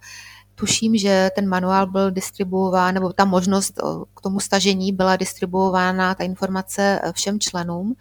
Tuším, 0.55 0.97
že 0.97 1.29
ten 1.35 1.49
manuál 1.49 1.87
byl 1.87 2.11
distribuován, 2.11 2.93
nebo 2.93 3.13
ta 3.13 3.25
možnost 3.25 3.79
k 4.15 4.21
tomu 4.21 4.39
stažení 4.39 4.93
byla 4.93 5.15
distribuována, 5.15 6.15
ta 6.15 6.23
informace 6.23 6.99
e, 7.03 7.13
všem 7.13 7.39
členům 7.39 7.95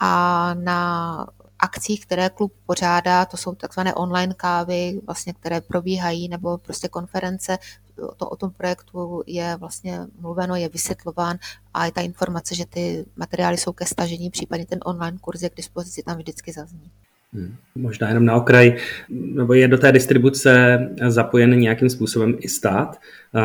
a 0.00 0.54
na 0.54 1.26
akcích, 1.58 2.06
které 2.06 2.30
klub 2.30 2.52
pořádá, 2.66 3.24
to 3.24 3.36
jsou 3.36 3.54
takzvané 3.54 3.94
online 3.94 4.34
kávy, 4.34 5.00
vlastně, 5.06 5.32
které 5.32 5.60
probíhají, 5.60 6.28
nebo 6.28 6.58
prostě 6.58 6.88
konference, 6.88 7.58
to 8.16 8.28
o 8.28 8.36
tom 8.36 8.50
projektu 8.50 9.22
je 9.26 9.56
vlastně 9.56 10.00
mluveno, 10.20 10.56
je 10.56 10.68
vysvětlován 10.68 11.38
a 11.74 11.84
je 11.84 11.92
ta 11.92 12.00
informace, 12.00 12.54
že 12.54 12.66
ty 12.66 13.06
materiály 13.16 13.58
jsou 13.58 13.72
ke 13.72 13.86
stažení, 13.86 14.30
případně 14.30 14.66
ten 14.66 14.78
online 14.84 15.18
kurz 15.18 15.42
je 15.42 15.50
k 15.50 15.56
dispozici, 15.56 16.02
tam 16.02 16.16
vždycky 16.16 16.52
zazní. 16.52 16.90
Hmm. 17.32 17.56
Možná 17.74 18.08
jenom 18.08 18.24
na 18.24 18.36
okraj, 18.36 18.76
nebo 19.08 19.54
je 19.54 19.68
do 19.68 19.78
té 19.78 19.92
distribuce 19.92 20.78
zapojen 21.08 21.58
nějakým 21.58 21.90
způsobem 21.90 22.36
i 22.38 22.48
stát, 22.48 23.00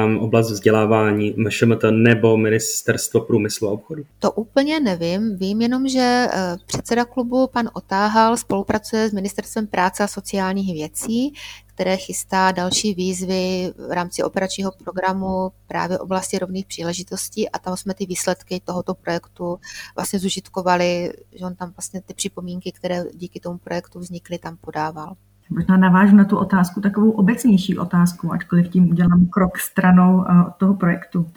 um, 0.06 0.17
oblast 0.17 0.52
vzdělávání, 0.52 1.36
MŠMT 1.38 1.84
nebo 1.91 2.38
Ministerstvo 2.38 3.22
průmyslu 3.22 3.67
a 3.67 3.72
obchodu? 3.72 4.04
To 4.20 4.32
úplně 4.32 4.80
nevím. 4.80 5.38
Vím 5.38 5.62
jenom, 5.62 5.88
že 5.88 6.28
eh, 6.34 6.56
předseda 6.65 7.06
klubu, 7.06 7.48
pan 7.48 7.70
Otáhal, 7.74 8.38
spolupracuje 8.38 9.10
s 9.10 9.13
Ministerstvem 9.13 9.67
práce 9.67 10.04
a 10.04 10.08
sociálních 10.08 10.74
věcí, 10.74 11.34
které 11.82 11.98
chystá 11.98 12.52
další 12.52 12.94
výzvy 12.94 13.74
v 13.89 13.91
rámci 13.91 14.24
operačního 14.24 14.72
programu 14.84 15.52
právě 15.67 16.00
oblasti 16.00 16.39
rovných 16.39 16.65
příležitostí 16.65 17.50
a 17.50 17.60
tam 17.60 17.78
jsme 17.78 17.94
ty 17.94 18.06
výsledky 18.06 18.62
tohoto 18.65 18.94
projektu 18.94 19.60
vlastně 19.96 20.20
zužitkovali, 20.20 21.13
že 21.39 21.46
on 21.46 21.56
tam 21.56 21.72
vlastně 21.78 22.02
ty 22.02 22.13
připomínky, 22.13 22.72
které 22.72 23.04
díky 23.13 23.39
tomu 23.39 23.58
projektu 23.58 24.00
vznikly, 24.00 24.38
tam 24.38 24.58
podával. 24.58 25.13
Možná 25.50 25.78
navážu 25.78 26.15
na 26.15 26.26
tu 26.26 26.38
otázku, 26.38 26.82
takovou 26.82 27.12
obecnější 27.12 27.78
otázku, 27.78 28.34
ačkoliv 28.34 28.70
tím 28.70 28.89
udělám 28.89 29.26
krok 29.26 29.58
stranou 29.58 30.26
eh, 30.26 30.46
od 30.48 30.56
toho 30.56 30.74
projektu. 30.74 31.30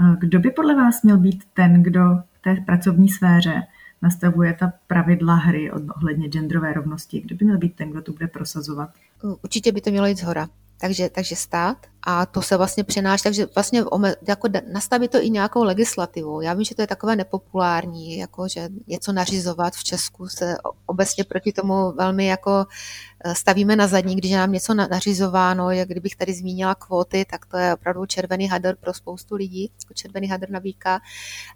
Eh, 0.00 0.16
kdo 0.18 0.40
by 0.40 0.50
podle 0.50 0.74
vás 0.74 1.02
měl 1.02 1.18
být 1.18 1.44
ten, 1.54 1.82
kdo 1.82 2.00
v 2.32 2.42
té 2.42 2.56
pracovní 2.66 3.08
sféře 3.08 3.62
nastavuje 4.02 4.54
ta 4.54 4.72
pravidla 4.86 5.34
hry 5.34 5.70
ohledně 5.70 6.28
genderové 6.28 6.72
rovnosti? 6.72 7.20
Kdo 7.20 7.36
by 7.36 7.44
měl 7.44 7.58
být 7.58 7.76
ten, 7.76 7.90
kdo 7.90 8.02
to 8.02 8.12
bude 8.12 8.26
prosazovat? 8.26 8.90
Určitě 9.42 9.72
by 9.72 9.80
to 9.80 9.90
mělo 9.90 10.06
jít 10.06 10.18
z 10.18 10.22
hora. 10.22 10.48
Takže, 10.80 11.08
takže 11.08 11.36
stát 11.36 11.76
a 12.02 12.26
to 12.26 12.42
se 12.42 12.56
vlastně 12.56 12.84
přenáší, 12.84 13.22
takže 13.22 13.46
vlastně 13.54 13.84
jako 14.28 14.48
nastavit 14.72 15.10
to 15.10 15.22
i 15.22 15.30
nějakou 15.30 15.64
legislativou. 15.64 16.40
Já 16.40 16.54
vím, 16.54 16.64
že 16.64 16.74
to 16.74 16.82
je 16.82 16.86
takové 16.86 17.16
nepopulární, 17.16 18.18
jako 18.18 18.48
že 18.48 18.68
něco 18.86 19.12
nařizovat 19.12 19.74
v 19.74 19.84
Česku 19.84 20.28
se 20.28 20.56
obecně 20.86 21.24
proti 21.24 21.52
tomu 21.52 21.92
velmi 21.92 22.26
jako 22.26 22.66
eh, 23.24 23.34
stavíme 23.34 23.76
na 23.76 23.86
zadní, 23.86 24.16
když 24.16 24.32
nám 24.32 24.52
něco 24.52 24.74
nařizováno, 24.74 25.70
jak 25.70 25.88
kdybych 25.88 26.16
tady 26.16 26.34
zmínila 26.34 26.74
kvóty, 26.74 27.24
tak 27.30 27.46
to 27.46 27.56
je 27.56 27.74
opravdu 27.74 28.06
červený 28.06 28.48
hadr 28.48 28.76
pro 28.76 28.94
spoustu 28.94 29.34
lidí, 29.34 29.70
jako 29.82 29.94
červený 29.94 30.28
hadr 30.28 30.50
na 30.50 30.60
býka, 30.60 31.00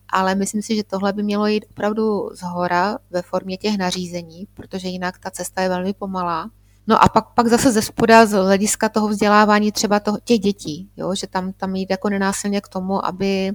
ale 0.08 0.34
myslím 0.34 0.62
si, 0.62 0.76
že 0.76 0.84
tohle 0.84 1.12
by 1.12 1.22
mělo 1.22 1.46
jít 1.46 1.64
opravdu 1.70 2.30
z 2.34 2.42
hora 2.42 2.98
ve 3.10 3.22
formě 3.22 3.56
těch 3.56 3.78
nařízení, 3.78 4.46
protože 4.54 4.88
jinak 4.88 5.18
ta 5.18 5.30
cesta 5.30 5.62
je 5.62 5.68
velmi 5.68 5.94
pomalá 5.94 6.50
No 6.86 7.04
a 7.04 7.08
pak, 7.08 7.24
pak 7.34 7.46
zase 7.46 7.72
ze 7.72 7.82
spoda 7.82 8.26
z 8.26 8.32
hlediska 8.32 8.88
toho 8.88 9.08
vzdělávání 9.08 9.72
třeba 9.72 10.00
toho, 10.00 10.18
těch 10.24 10.38
dětí, 10.38 10.88
jo, 10.96 11.14
že 11.14 11.26
tam, 11.26 11.52
tam 11.52 11.76
jde 11.76 11.86
jako 11.90 12.08
nenásilně 12.08 12.60
k 12.60 12.68
tomu, 12.68 13.06
aby 13.06 13.48
eh, 13.48 13.52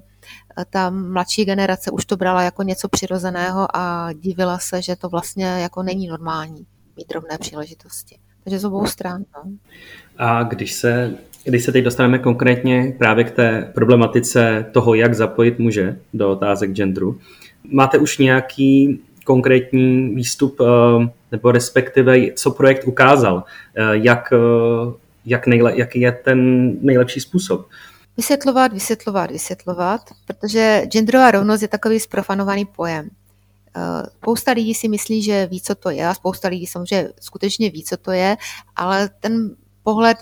ta 0.70 0.90
mladší 0.90 1.46
generace 1.46 1.92
už 1.92 2.06
to 2.06 2.18
brala 2.18 2.42
jako 2.42 2.64
něco 2.64 2.88
přirozeného 2.88 3.68
a 3.76 4.14
divila 4.14 4.60
se, 4.60 4.82
že 4.82 4.96
to 4.96 5.10
vlastně 5.10 5.46
jako 5.46 5.84
není 5.84 6.08
normální 6.08 6.66
mít 6.98 7.12
rovné 7.12 7.38
příležitosti. 7.38 8.18
Takže 8.44 8.60
z 8.60 8.66
obou 8.66 8.86
stran. 8.86 9.24
No. 9.36 9.52
A 10.18 10.44
když 10.44 10.74
se, 10.74 11.14
když 11.44 11.64
se 11.64 11.72
teď 11.72 11.84
dostaneme 11.84 12.20
konkrétně 12.20 12.96
právě 12.98 13.24
k 13.24 13.32
té 13.32 13.72
problematice 13.74 14.66
toho, 14.72 14.94
jak 14.94 15.14
zapojit 15.14 15.60
muže 15.60 16.00
do 16.14 16.32
otázek 16.32 16.72
genderu, 16.72 17.20
máte 17.72 17.98
už 17.98 18.18
nějaký 18.18 19.00
konkrétní 19.26 20.16
výstup, 20.16 20.62
eh, 20.62 21.10
nebo 21.32 21.52
respektive 21.52 22.32
co 22.36 22.52
projekt 22.52 22.88
ukázal, 22.88 23.44
eh, 23.76 23.84
jak, 23.92 24.34
eh, 24.34 24.94
jak 25.26 25.48
nejle, 25.48 25.78
jaký 25.78 26.00
je 26.00 26.12
ten 26.12 26.72
nejlepší 26.82 27.20
způsob. 27.20 27.68
Vysvětlovat, 28.18 28.74
vysvětlovat, 28.74 29.32
vysvětlovat, 29.32 30.02
protože 30.28 30.82
genderová 30.86 31.32
rovnost 31.32 31.62
je 31.62 31.68
takový 31.68 32.00
sprofanovaný 32.00 32.66
pojem. 32.66 33.10
Spousta 34.18 34.52
lidí 34.52 34.74
si 34.74 34.88
myslí, 34.88 35.24
že 35.24 35.48
ví, 35.52 35.62
co 35.62 35.76
to 35.76 35.90
je 35.90 36.08
a 36.08 36.14
spousta 36.14 36.48
lidí 36.48 36.68
samozřejmě 36.68 37.10
skutečně 37.22 37.70
ví, 37.70 37.84
co 37.84 37.98
to 37.98 38.12
je, 38.12 38.38
ale 38.76 39.10
ten 39.20 39.56
pohled 39.84 40.18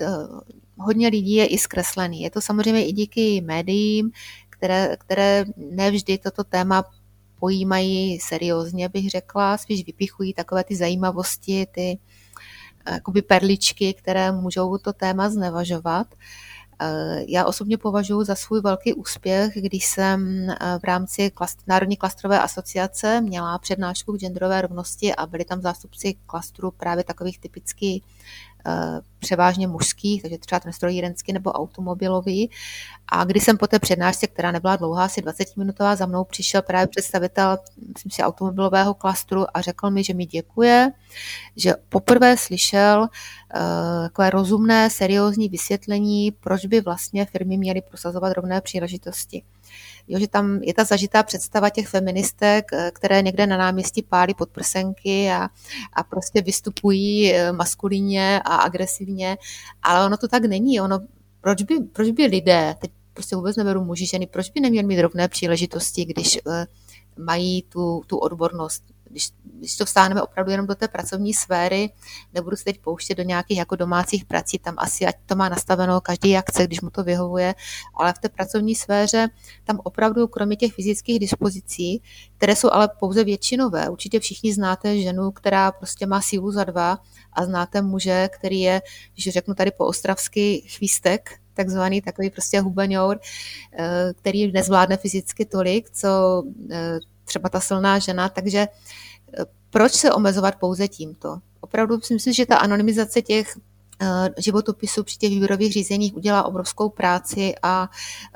hodně 0.77 1.07
lidí 1.07 1.35
je 1.35 1.45
i 1.45 1.57
zkreslený. 1.57 2.21
Je 2.21 2.29
to 2.29 2.41
samozřejmě 2.41 2.85
i 2.85 2.91
díky 2.91 3.41
médiím, 3.41 4.11
které, 4.49 4.97
které 4.99 5.45
nevždy 5.57 6.17
toto 6.17 6.43
téma 6.43 6.83
pojímají 7.39 8.19
seriózně, 8.19 8.89
bych 8.89 9.09
řekla, 9.09 9.57
spíš 9.57 9.85
vypichují 9.85 10.33
takové 10.33 10.63
ty 10.63 10.75
zajímavosti, 10.75 11.67
ty 11.71 11.99
jakoby 12.91 13.21
perličky, 13.21 13.93
které 13.93 14.31
můžou 14.31 14.77
to 14.77 14.93
téma 14.93 15.29
znevažovat. 15.29 16.07
Eh, 16.81 17.23
já 17.27 17.45
osobně 17.45 17.77
považuji 17.77 18.23
za 18.23 18.35
svůj 18.35 18.61
velký 18.61 18.93
úspěch, 18.93 19.53
když 19.55 19.85
jsem 19.85 20.47
v 20.81 20.83
rámci 20.83 21.31
Národní 21.67 21.97
klastrové 21.97 22.39
asociace 22.39 23.21
měla 23.21 23.57
přednášku 23.57 24.13
k 24.13 24.19
genderové 24.19 24.61
rovnosti 24.61 25.15
a 25.15 25.25
byli 25.25 25.45
tam 25.45 25.61
zástupci 25.61 26.15
klastru 26.25 26.71
právě 26.71 27.03
takových 27.03 27.39
typicky 27.39 28.01
Eh, 28.56 28.56
převážně 29.19 29.67
mužských, 29.67 30.21
takže 30.21 30.37
třeba 30.37 30.59
ten 30.59 30.73
strojírenský 30.73 31.33
nebo 31.33 31.51
automobilový. 31.51 32.51
A 33.07 33.23
když 33.23 33.43
jsem 33.43 33.57
po 33.57 33.67
té 33.67 33.79
přednášce, 33.79 34.27
která 34.27 34.51
nebyla 34.51 34.75
dlouhá, 34.75 35.03
asi 35.03 35.21
20-minutová, 35.21 35.95
za 35.95 36.05
mnou 36.05 36.23
přišel 36.23 36.61
právě 36.61 36.87
představitel, 36.87 37.57
myslím 37.93 38.11
si, 38.11 38.21
automobilového 38.21 38.93
klastru 38.93 39.45
a 39.53 39.61
řekl 39.61 39.89
mi, 39.89 40.03
že 40.03 40.13
mi 40.13 40.25
děkuje, 40.25 40.91
že 41.55 41.73
poprvé 41.89 42.37
slyšel 42.37 43.01
uh, 43.01 43.07
takové 44.03 44.29
rozumné, 44.29 44.89
seriózní 44.89 45.49
vysvětlení, 45.49 46.31
proč 46.31 46.65
by 46.65 46.81
vlastně 46.81 47.25
firmy 47.25 47.57
měly 47.57 47.81
prosazovat 47.81 48.33
rovné 48.33 48.61
příležitosti. 48.61 49.43
Jo, 50.07 50.19
že 50.19 50.27
tam 50.27 50.63
je 50.63 50.73
ta 50.73 50.83
zažitá 50.83 51.23
představa 51.23 51.69
těch 51.69 51.87
feministek, 51.87 52.65
eh, 52.73 52.91
které 52.93 53.21
někde 53.21 53.47
na 53.47 53.57
náměstí 53.57 54.03
pálí 54.03 54.33
podprsenky 54.33 55.31
a, 55.31 55.49
a 55.93 56.03
prostě 56.03 56.41
vystupují 56.41 57.33
eh, 57.33 57.51
maskulinně 57.51 58.41
a 58.45 58.55
agresivně, 58.55 59.37
ale 59.83 60.05
ono 60.05 60.17
to 60.17 60.27
tak 60.27 60.45
není. 60.45 60.81
Ono, 60.81 60.99
proč, 61.41 61.63
by, 61.63 61.79
proč 61.79 62.11
by 62.11 62.25
lidé, 62.25 62.75
teď 62.79 62.91
prostě 63.13 63.35
vůbec 63.35 63.55
neberu 63.55 63.83
muži, 63.83 64.05
ženy, 64.05 64.27
proč 64.27 64.49
by 64.49 64.59
neměli 64.59 64.87
mít 64.87 65.01
rovné 65.01 65.27
příležitosti, 65.27 66.05
když 66.05 66.39
uh, 66.45 66.53
mají 67.25 67.63
tu, 67.63 68.01
tu 68.07 68.17
odbornost 68.17 68.83
když, 69.09 69.29
když 69.43 69.75
to 69.75 69.85
vstáhneme 69.85 70.21
opravdu 70.21 70.51
jenom 70.51 70.67
do 70.67 70.75
té 70.75 70.87
pracovní 70.87 71.33
sféry, 71.33 71.89
nebudu 72.33 72.55
se 72.55 72.63
teď 72.63 72.81
pouštět 72.81 73.15
do 73.15 73.23
nějakých 73.23 73.57
jako 73.57 73.75
domácích 73.75 74.25
prací, 74.25 74.59
tam 74.59 74.75
asi 74.77 75.05
ať 75.05 75.15
to 75.25 75.35
má 75.35 75.49
nastaveno 75.49 76.01
každý 76.01 76.29
jak 76.29 76.49
chce, 76.49 76.63
když 76.63 76.81
mu 76.81 76.89
to 76.89 77.03
vyhovuje, 77.03 77.55
ale 77.95 78.13
v 78.13 78.19
té 78.19 78.29
pracovní 78.29 78.75
sféře 78.75 79.27
tam 79.63 79.79
opravdu 79.83 80.27
kromě 80.27 80.55
těch 80.55 80.73
fyzických 80.73 81.19
dispozicí, 81.19 82.01
které 82.37 82.55
jsou 82.55 82.69
ale 82.71 82.89
pouze 82.99 83.23
většinové, 83.23 83.89
určitě 83.89 84.19
všichni 84.19 84.53
znáte 84.53 85.01
ženu, 85.01 85.31
která 85.31 85.71
prostě 85.71 86.05
má 86.05 86.21
sílu 86.21 86.51
za 86.51 86.63
dva 86.63 86.97
a 87.33 87.45
znáte 87.45 87.81
muže, 87.81 88.29
který 88.31 88.59
je, 88.59 88.81
když 89.13 89.29
řeknu 89.29 89.53
tady 89.53 89.71
po 89.71 89.85
ostravsky, 89.85 90.63
chvístek, 90.67 91.39
takzvaný 91.57 92.01
takový 92.01 92.29
prostě 92.29 92.61
hubeňour, 92.61 93.19
eh, 93.73 94.13
který 94.15 94.51
nezvládne 94.51 94.97
fyzicky 94.97 95.45
tolik, 95.45 95.89
co 95.89 96.43
eh, 96.71 96.99
třeba 97.27 97.49
ta 97.49 97.59
silná 97.59 97.99
žena, 97.99 98.29
takže 98.29 98.57
eh, 98.57 99.45
proč 99.69 99.91
se 99.91 100.13
omezovat 100.13 100.55
pouze 100.55 100.87
tímto? 100.87 101.37
Opravdu 101.61 102.01
si 102.01 102.13
myslím, 102.13 102.33
že 102.33 102.45
ta 102.45 102.57
anonymizace 102.57 103.21
těch 103.21 103.57
eh, 104.01 104.29
životopisů 104.37 105.03
při 105.03 105.17
těch 105.17 105.29
výběrových 105.29 105.73
řízeních 105.73 106.15
udělá 106.15 106.43
obrovskou 106.43 106.89
práci 106.89 107.53
a 107.63 107.89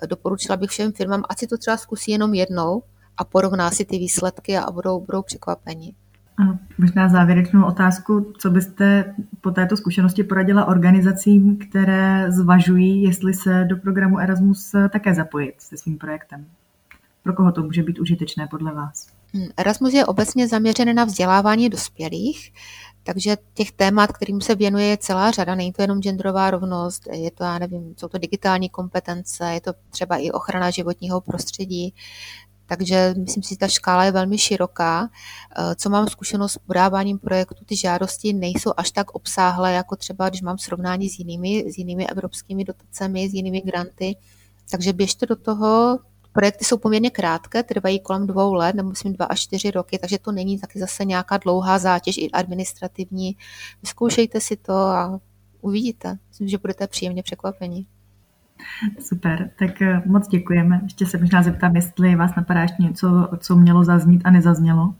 doporučila 0.09 0.57
bych 0.57 0.69
všem 0.69 0.91
firmám, 0.91 1.23
ať 1.29 1.39
si 1.39 1.47
to 1.47 1.57
třeba 1.57 1.77
zkusí 1.77 2.11
jenom 2.11 2.33
jednou 2.33 2.83
a 3.17 3.23
porovná 3.23 3.71
si 3.71 3.85
ty 3.85 3.97
výsledky 3.97 4.57
a 4.57 4.71
budou, 4.71 4.99
budou 4.99 5.21
překvapeni. 5.21 5.93
A 6.41 6.57
možná 6.77 7.09
závěrečnou 7.09 7.65
otázku, 7.65 8.33
co 8.37 8.49
byste 8.49 9.15
po 9.41 9.51
této 9.51 9.77
zkušenosti 9.77 10.23
poradila 10.23 10.65
organizacím, 10.65 11.57
které 11.57 12.31
zvažují, 12.31 13.03
jestli 13.03 13.33
se 13.33 13.65
do 13.69 13.77
programu 13.77 14.19
Erasmus 14.19 14.75
také 14.91 15.13
zapojit 15.13 15.61
se 15.61 15.77
svým 15.77 15.97
projektem? 15.97 16.45
Pro 17.23 17.33
koho 17.33 17.51
to 17.51 17.63
může 17.63 17.83
být 17.83 17.99
užitečné 17.99 18.47
podle 18.47 18.73
vás? 18.73 19.07
Hmm, 19.33 19.47
Erasmus 19.57 19.93
je 19.93 20.05
obecně 20.05 20.47
zaměřen 20.47 20.95
na 20.95 21.05
vzdělávání 21.05 21.69
dospělých, 21.69 22.53
takže 23.03 23.37
těch 23.53 23.71
témat, 23.71 24.11
kterým 24.11 24.41
se 24.41 24.55
věnuje, 24.55 24.85
je 24.85 24.97
celá 24.97 25.31
řada. 25.31 25.55
Není 25.55 25.73
to 25.73 25.81
jenom 25.81 26.01
genderová 26.01 26.51
rovnost, 26.51 27.07
je 27.11 27.31
to, 27.31 27.43
já 27.43 27.59
nevím, 27.59 27.93
jsou 27.97 28.07
to 28.07 28.17
digitální 28.17 28.69
kompetence, 28.69 29.53
je 29.53 29.61
to 29.61 29.73
třeba 29.89 30.17
i 30.17 30.31
ochrana 30.31 30.69
životního 30.69 31.21
prostředí. 31.21 31.93
Takže 32.65 33.13
myslím 33.17 33.43
si, 33.43 33.49
že 33.49 33.57
ta 33.57 33.67
škála 33.67 34.03
je 34.03 34.11
velmi 34.11 34.37
široká. 34.37 35.09
Eh, 35.57 35.75
co 35.75 35.89
mám 35.89 36.07
zkušenost 36.07 36.51
s 36.51 36.57
podáváním 36.57 37.19
projektu, 37.19 37.65
ty 37.65 37.75
žádosti 37.75 38.33
nejsou 38.33 38.71
až 38.77 38.91
tak 38.91 39.11
obsáhlé, 39.11 39.73
jako 39.73 39.95
třeba 39.95 40.29
když 40.29 40.41
mám 40.41 40.57
srovnání 40.57 41.09
s 41.09 41.19
jinými, 41.19 41.65
s 41.71 41.77
jinými 41.77 42.07
evropskými 42.07 42.63
dotacemi, 42.63 43.29
s 43.29 43.33
jinými 43.33 43.61
granty. 43.61 44.15
Takže 44.71 44.93
běžte 44.93 45.25
do 45.25 45.35
toho, 45.35 45.99
Projekty 46.33 46.65
jsou 46.65 46.77
poměrně 46.77 47.09
krátké, 47.09 47.63
trvají 47.63 47.99
kolem 47.99 48.27
dvou 48.27 48.53
let, 48.53 48.75
nebo 48.75 48.89
myslím 48.89 49.13
dva 49.13 49.25
až 49.25 49.39
čtyři 49.39 49.71
roky, 49.71 49.99
takže 49.99 50.19
to 50.19 50.31
není 50.31 50.59
taky 50.59 50.79
zase 50.79 51.05
nějaká 51.05 51.37
dlouhá 51.37 51.79
zátěž 51.79 52.17
i 52.17 52.31
administrativní. 52.31 53.37
Vyzkoušejte 53.81 54.39
si 54.41 54.57
to 54.57 54.73
a 54.73 55.19
uvidíte. 55.61 56.17
Myslím, 56.29 56.47
že 56.47 56.57
budete 56.57 56.87
příjemně 56.87 57.23
překvapeni. 57.23 57.85
Super, 58.99 59.51
tak 59.59 59.81
eh, 59.81 60.01
moc 60.05 60.27
děkujeme. 60.27 60.79
Ještě 60.83 61.05
se 61.05 61.17
možná 61.17 61.43
zeptám, 61.43 61.75
jestli 61.75 62.15
vás 62.15 62.35
napadá 62.35 62.61
ještě 62.61 62.83
něco, 62.83 63.29
co 63.37 63.55
mělo 63.55 63.83
zaznít 63.83 64.21
a 64.25 64.31
nezaznělo. 64.31 64.93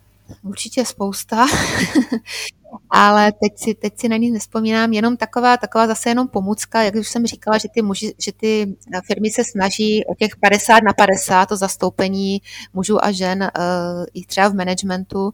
Určitě 0.43 0.85
spousta. 0.85 1.45
ale 2.89 3.31
teď 3.31 3.51
si, 3.55 3.73
teď 3.73 3.99
si 3.99 4.09
na 4.09 4.17
ní 4.17 4.31
nespomínám, 4.31 4.93
jenom 4.93 5.17
taková, 5.17 5.57
taková 5.57 5.87
zase 5.87 6.09
jenom 6.09 6.27
pomůcka, 6.27 6.81
jak 6.81 6.95
už 6.95 7.07
jsem 7.07 7.25
říkala, 7.25 7.57
že 7.57 7.67
ty, 7.73 7.81
muži, 7.81 8.13
že 8.19 8.31
ty 8.31 8.75
firmy 9.07 9.29
se 9.29 9.43
snaží 9.43 10.05
o 10.05 10.15
těch 10.15 10.35
50 10.35 10.83
na 10.83 10.93
50, 10.93 11.45
to 11.45 11.57
zastoupení 11.57 12.41
mužů 12.73 13.05
a 13.05 13.11
žen 13.11 13.41
uh, 13.41 14.05
i 14.13 14.25
třeba 14.25 14.47
v 14.47 14.55
managementu, 14.55 15.33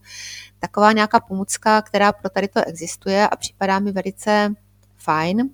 taková 0.58 0.92
nějaká 0.92 1.20
pomůcka, 1.20 1.82
která 1.82 2.12
pro 2.12 2.30
tady 2.30 2.48
to 2.48 2.60
existuje 2.66 3.28
a 3.28 3.36
připadá 3.36 3.78
mi 3.78 3.92
velice 3.92 4.54
fajn. 4.96 5.50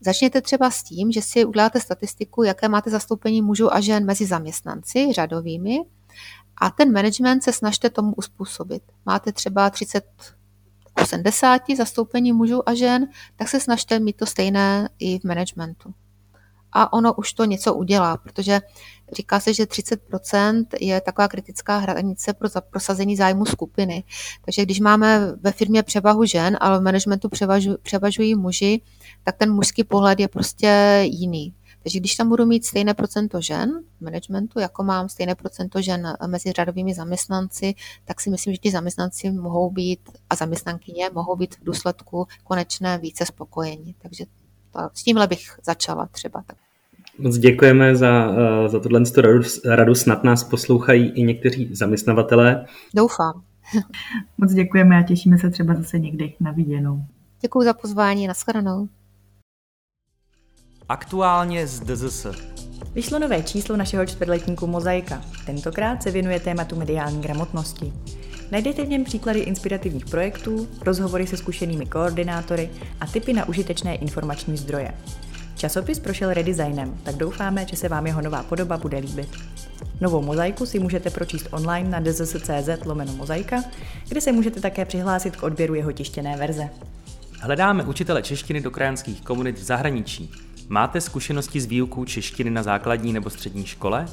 Začněte 0.00 0.40
třeba 0.40 0.70
s 0.70 0.82
tím, 0.82 1.12
že 1.12 1.22
si 1.22 1.44
uděláte 1.44 1.80
statistiku, 1.80 2.42
jaké 2.42 2.68
máte 2.68 2.90
zastoupení 2.90 3.42
mužů 3.42 3.74
a 3.74 3.80
žen 3.80 4.04
mezi 4.04 4.26
zaměstnanci 4.26 5.12
řadovými 5.12 5.78
a 6.60 6.70
ten 6.70 6.92
management 6.92 7.42
se 7.42 7.52
snažte 7.52 7.90
tomu 7.90 8.14
uspůsobit. 8.14 8.82
Máte 9.06 9.32
třeba 9.32 9.70
30 9.70 10.04
70 11.06 11.62
zastoupení 11.76 12.32
mužů 12.32 12.68
a 12.68 12.74
žen, 12.74 13.08
tak 13.36 13.48
se 13.48 13.60
snažte 13.60 13.98
mít 13.98 14.16
to 14.16 14.26
stejné 14.26 14.88
i 14.98 15.18
v 15.18 15.24
managementu. 15.24 15.94
A 16.72 16.92
ono 16.92 17.14
už 17.14 17.32
to 17.32 17.44
něco 17.44 17.74
udělá, 17.74 18.16
protože 18.16 18.60
říká 19.12 19.40
se, 19.40 19.54
že 19.54 19.64
30% 19.64 20.64
je 20.80 21.00
taková 21.00 21.28
kritická 21.28 21.78
hranice 21.78 22.32
pro 22.32 22.48
prosazení 22.70 23.16
zájmu 23.16 23.44
skupiny. 23.44 24.04
Takže 24.44 24.62
když 24.62 24.80
máme 24.80 25.32
ve 25.40 25.52
firmě 25.52 25.82
převahu 25.82 26.24
žen, 26.24 26.56
ale 26.60 26.78
v 26.78 26.82
managementu 26.82 27.28
převažují 27.82 28.34
muži, 28.34 28.82
tak 29.24 29.36
ten 29.36 29.52
mužský 29.52 29.84
pohled 29.84 30.20
je 30.20 30.28
prostě 30.28 31.00
jiný. 31.04 31.54
Takže 31.88 32.00
když 32.00 32.16
tam 32.16 32.28
budu 32.28 32.46
mít 32.46 32.64
stejné 32.64 32.94
procento 32.94 33.40
žen 33.40 33.70
v 33.98 34.04
managementu, 34.04 34.60
jako 34.60 34.82
mám 34.82 35.08
stejné 35.08 35.34
procento 35.34 35.82
žen 35.82 36.12
mezi 36.26 36.52
řadovými 36.52 36.94
zaměstnanci, 36.94 37.74
tak 38.04 38.20
si 38.20 38.30
myslím, 38.30 38.54
že 38.54 38.58
ti 38.58 38.70
zaměstnanci 38.70 39.30
mohou 39.30 39.70
být 39.70 40.00
a 40.30 40.34
zaměstnankyně 40.34 41.10
mohou 41.14 41.36
být 41.36 41.54
v 41.54 41.64
důsledku 41.64 42.26
konečné 42.44 42.98
více 42.98 43.26
spokojeni. 43.26 43.94
Takže 44.02 44.24
to, 44.72 44.80
s 44.94 45.02
tímhle 45.02 45.26
bych 45.26 45.40
začala 45.64 46.06
třeba. 46.06 46.44
Moc 47.18 47.38
děkujeme 47.38 47.96
za, 47.96 48.30
eh, 48.30 48.68
za 48.68 48.80
tohle 48.80 49.02
radu, 49.16 49.42
radu. 49.64 49.94
Snad 49.94 50.24
nás 50.24 50.44
poslouchají 50.44 51.08
i 51.08 51.22
někteří 51.22 51.74
zaměstnavatelé. 51.74 52.66
Doufám. 52.94 53.42
Moc 54.38 54.52
děkujeme 54.52 54.98
a 54.98 55.02
těšíme 55.02 55.38
se 55.38 55.50
třeba 55.50 55.74
zase 55.74 55.98
někdy 55.98 56.34
na 56.40 56.50
viděnou. 56.52 57.02
Děkuji 57.40 57.64
za 57.64 57.74
pozvání, 57.74 58.26
nashledanou. 58.26 58.88
Aktuálně 60.88 61.66
z 61.66 61.80
DZS. 61.80 62.26
Vyšlo 62.94 63.18
nové 63.18 63.42
číslo 63.42 63.76
našeho 63.76 64.06
čtvrtletníku 64.06 64.66
Mozaika. 64.66 65.22
Tentokrát 65.46 66.02
se 66.02 66.10
věnuje 66.10 66.40
tématu 66.40 66.76
mediální 66.76 67.20
gramotnosti. 67.20 67.92
Najdete 68.50 68.84
v 68.84 68.88
něm 68.88 69.04
příklady 69.04 69.40
inspirativních 69.40 70.06
projektů, 70.06 70.68
rozhovory 70.82 71.26
se 71.26 71.36
zkušenými 71.36 71.86
koordinátory 71.86 72.70
a 73.00 73.06
typy 73.06 73.32
na 73.32 73.48
užitečné 73.48 73.94
informační 73.94 74.56
zdroje. 74.56 74.94
Časopis 75.56 75.98
prošel 75.98 76.32
redesignem, 76.32 76.98
tak 77.02 77.16
doufáme, 77.16 77.66
že 77.70 77.76
se 77.76 77.88
vám 77.88 78.06
jeho 78.06 78.22
nová 78.22 78.42
podoba 78.42 78.76
bude 78.76 78.98
líbit. 78.98 79.28
Novou 80.00 80.22
mozaiku 80.22 80.66
si 80.66 80.78
můžete 80.78 81.10
pročíst 81.10 81.48
online 81.50 81.90
na 81.90 82.00
dzs.cz 82.00 82.84
lomeno 82.84 83.12
mozaika, 83.12 83.64
kde 84.08 84.20
se 84.20 84.32
můžete 84.32 84.60
také 84.60 84.84
přihlásit 84.84 85.36
k 85.36 85.42
odběru 85.42 85.74
jeho 85.74 85.92
tištěné 85.92 86.36
verze. 86.36 86.68
Hledáme 87.40 87.84
učitele 87.84 88.22
češtiny 88.22 88.60
do 88.60 88.70
krajanských 88.70 89.20
komunit 89.20 89.58
v 89.58 89.62
zahraničí. 89.62 90.47
Máte 90.70 91.00
zkušenosti 91.00 91.60
s 91.60 91.66
výukou 91.66 92.04
češtiny 92.04 92.50
na 92.50 92.62
základní 92.62 93.12
nebo 93.12 93.30
střední 93.30 93.66
škole? 93.66 94.06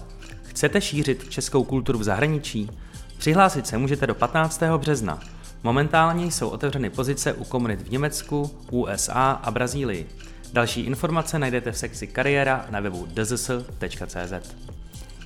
Chcete 0.44 0.82
šířit 0.82 1.30
českou 1.30 1.64
kulturu 1.64 2.00
v 2.00 2.04
zahraničí? 2.04 2.70
Přihlásit 3.18 3.68
se 3.68 3.78
můžete 3.78 4.08
do 4.08 4.16
15. 4.16 4.64
března. 4.78 5.20
Momentálně 5.64 6.26
jsou 6.26 6.50
otevřeny 6.50 6.90
pozice 6.90 7.34
u 7.34 7.44
komunit 7.44 7.82
v 7.82 7.92
Německu, 7.92 8.52
USA 8.72 9.32
a 9.32 9.52
Brazílii. 9.52 10.08
Další 10.54 10.82
informace 10.82 11.40
najdete 11.40 11.72
v 11.72 11.78
sekci 11.78 12.08
kariéra 12.08 12.66
na 12.70 12.80
webu 12.80 13.08
dzs.cz. 13.14 14.56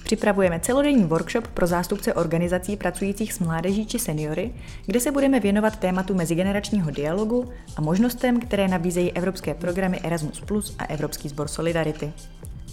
Připravujeme 0.10 0.60
celodenní 0.60 1.04
workshop 1.04 1.48
pro 1.48 1.68
zástupce 1.68 2.14
organizací 2.14 2.78
pracujících 2.78 3.34
s 3.34 3.40
mládeží 3.40 3.86
či 3.86 4.00
seniory, 4.00 4.54
kde 4.86 5.00
se 5.00 5.12
budeme 5.12 5.40
věnovat 5.40 5.80
tématu 5.80 6.16
mezigeneračního 6.16 6.92
dialogu 6.92 7.50
a 7.76 7.82
možnostem, 7.82 8.40
které 8.40 8.68
nabízejí 8.68 9.12
evropské 9.12 9.54
programy 9.54 10.00
Erasmus 10.04 10.76
a 10.80 10.86
Evropský 10.86 11.30
sbor 11.30 11.48
Solidarity. 11.48 12.14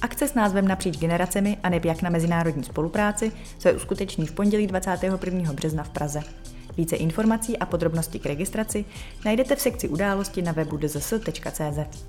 Akce 0.03 0.29
s 0.29 0.35
názvem 0.35 0.69
Napříč 0.69 0.99
generacemi 0.99 1.59
a 1.63 1.69
neb 1.69 1.85
jak 1.85 2.03
na 2.03 2.11
mezinárodní 2.11 2.65
spolupráci 2.65 3.33
se 3.59 3.73
uskuteční 3.73 4.27
v 4.27 4.33
pondělí 4.33 4.67
21. 4.67 5.53
března 5.53 5.83
v 5.83 5.89
Praze. 5.89 6.21
Více 6.77 6.97
informací 6.97 7.59
a 7.59 7.67
podrobnosti 7.67 8.19
k 8.19 8.27
registraci 8.27 8.85
najdete 9.25 9.57
v 9.57 9.61
sekci 9.61 9.89
události 9.89 10.43
na 10.43 10.53
webu 10.53 10.77
dzs.cz. 10.77 12.07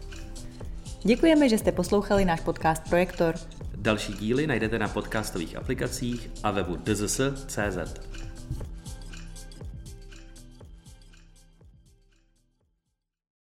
Děkujeme, 1.04 1.50
že 1.50 1.58
jste 1.58 1.72
poslouchali 1.72 2.26
náš 2.26 2.42
podcast 2.42 2.90
Projektor. 2.90 3.36
Další 3.76 4.14
díly 4.14 4.48
najdete 4.48 4.80
na 4.80 4.88
podcastových 4.88 5.56
aplikacích 5.58 6.30
a 6.44 6.52
webu 6.52 6.76
dzs.cz. 6.76 8.17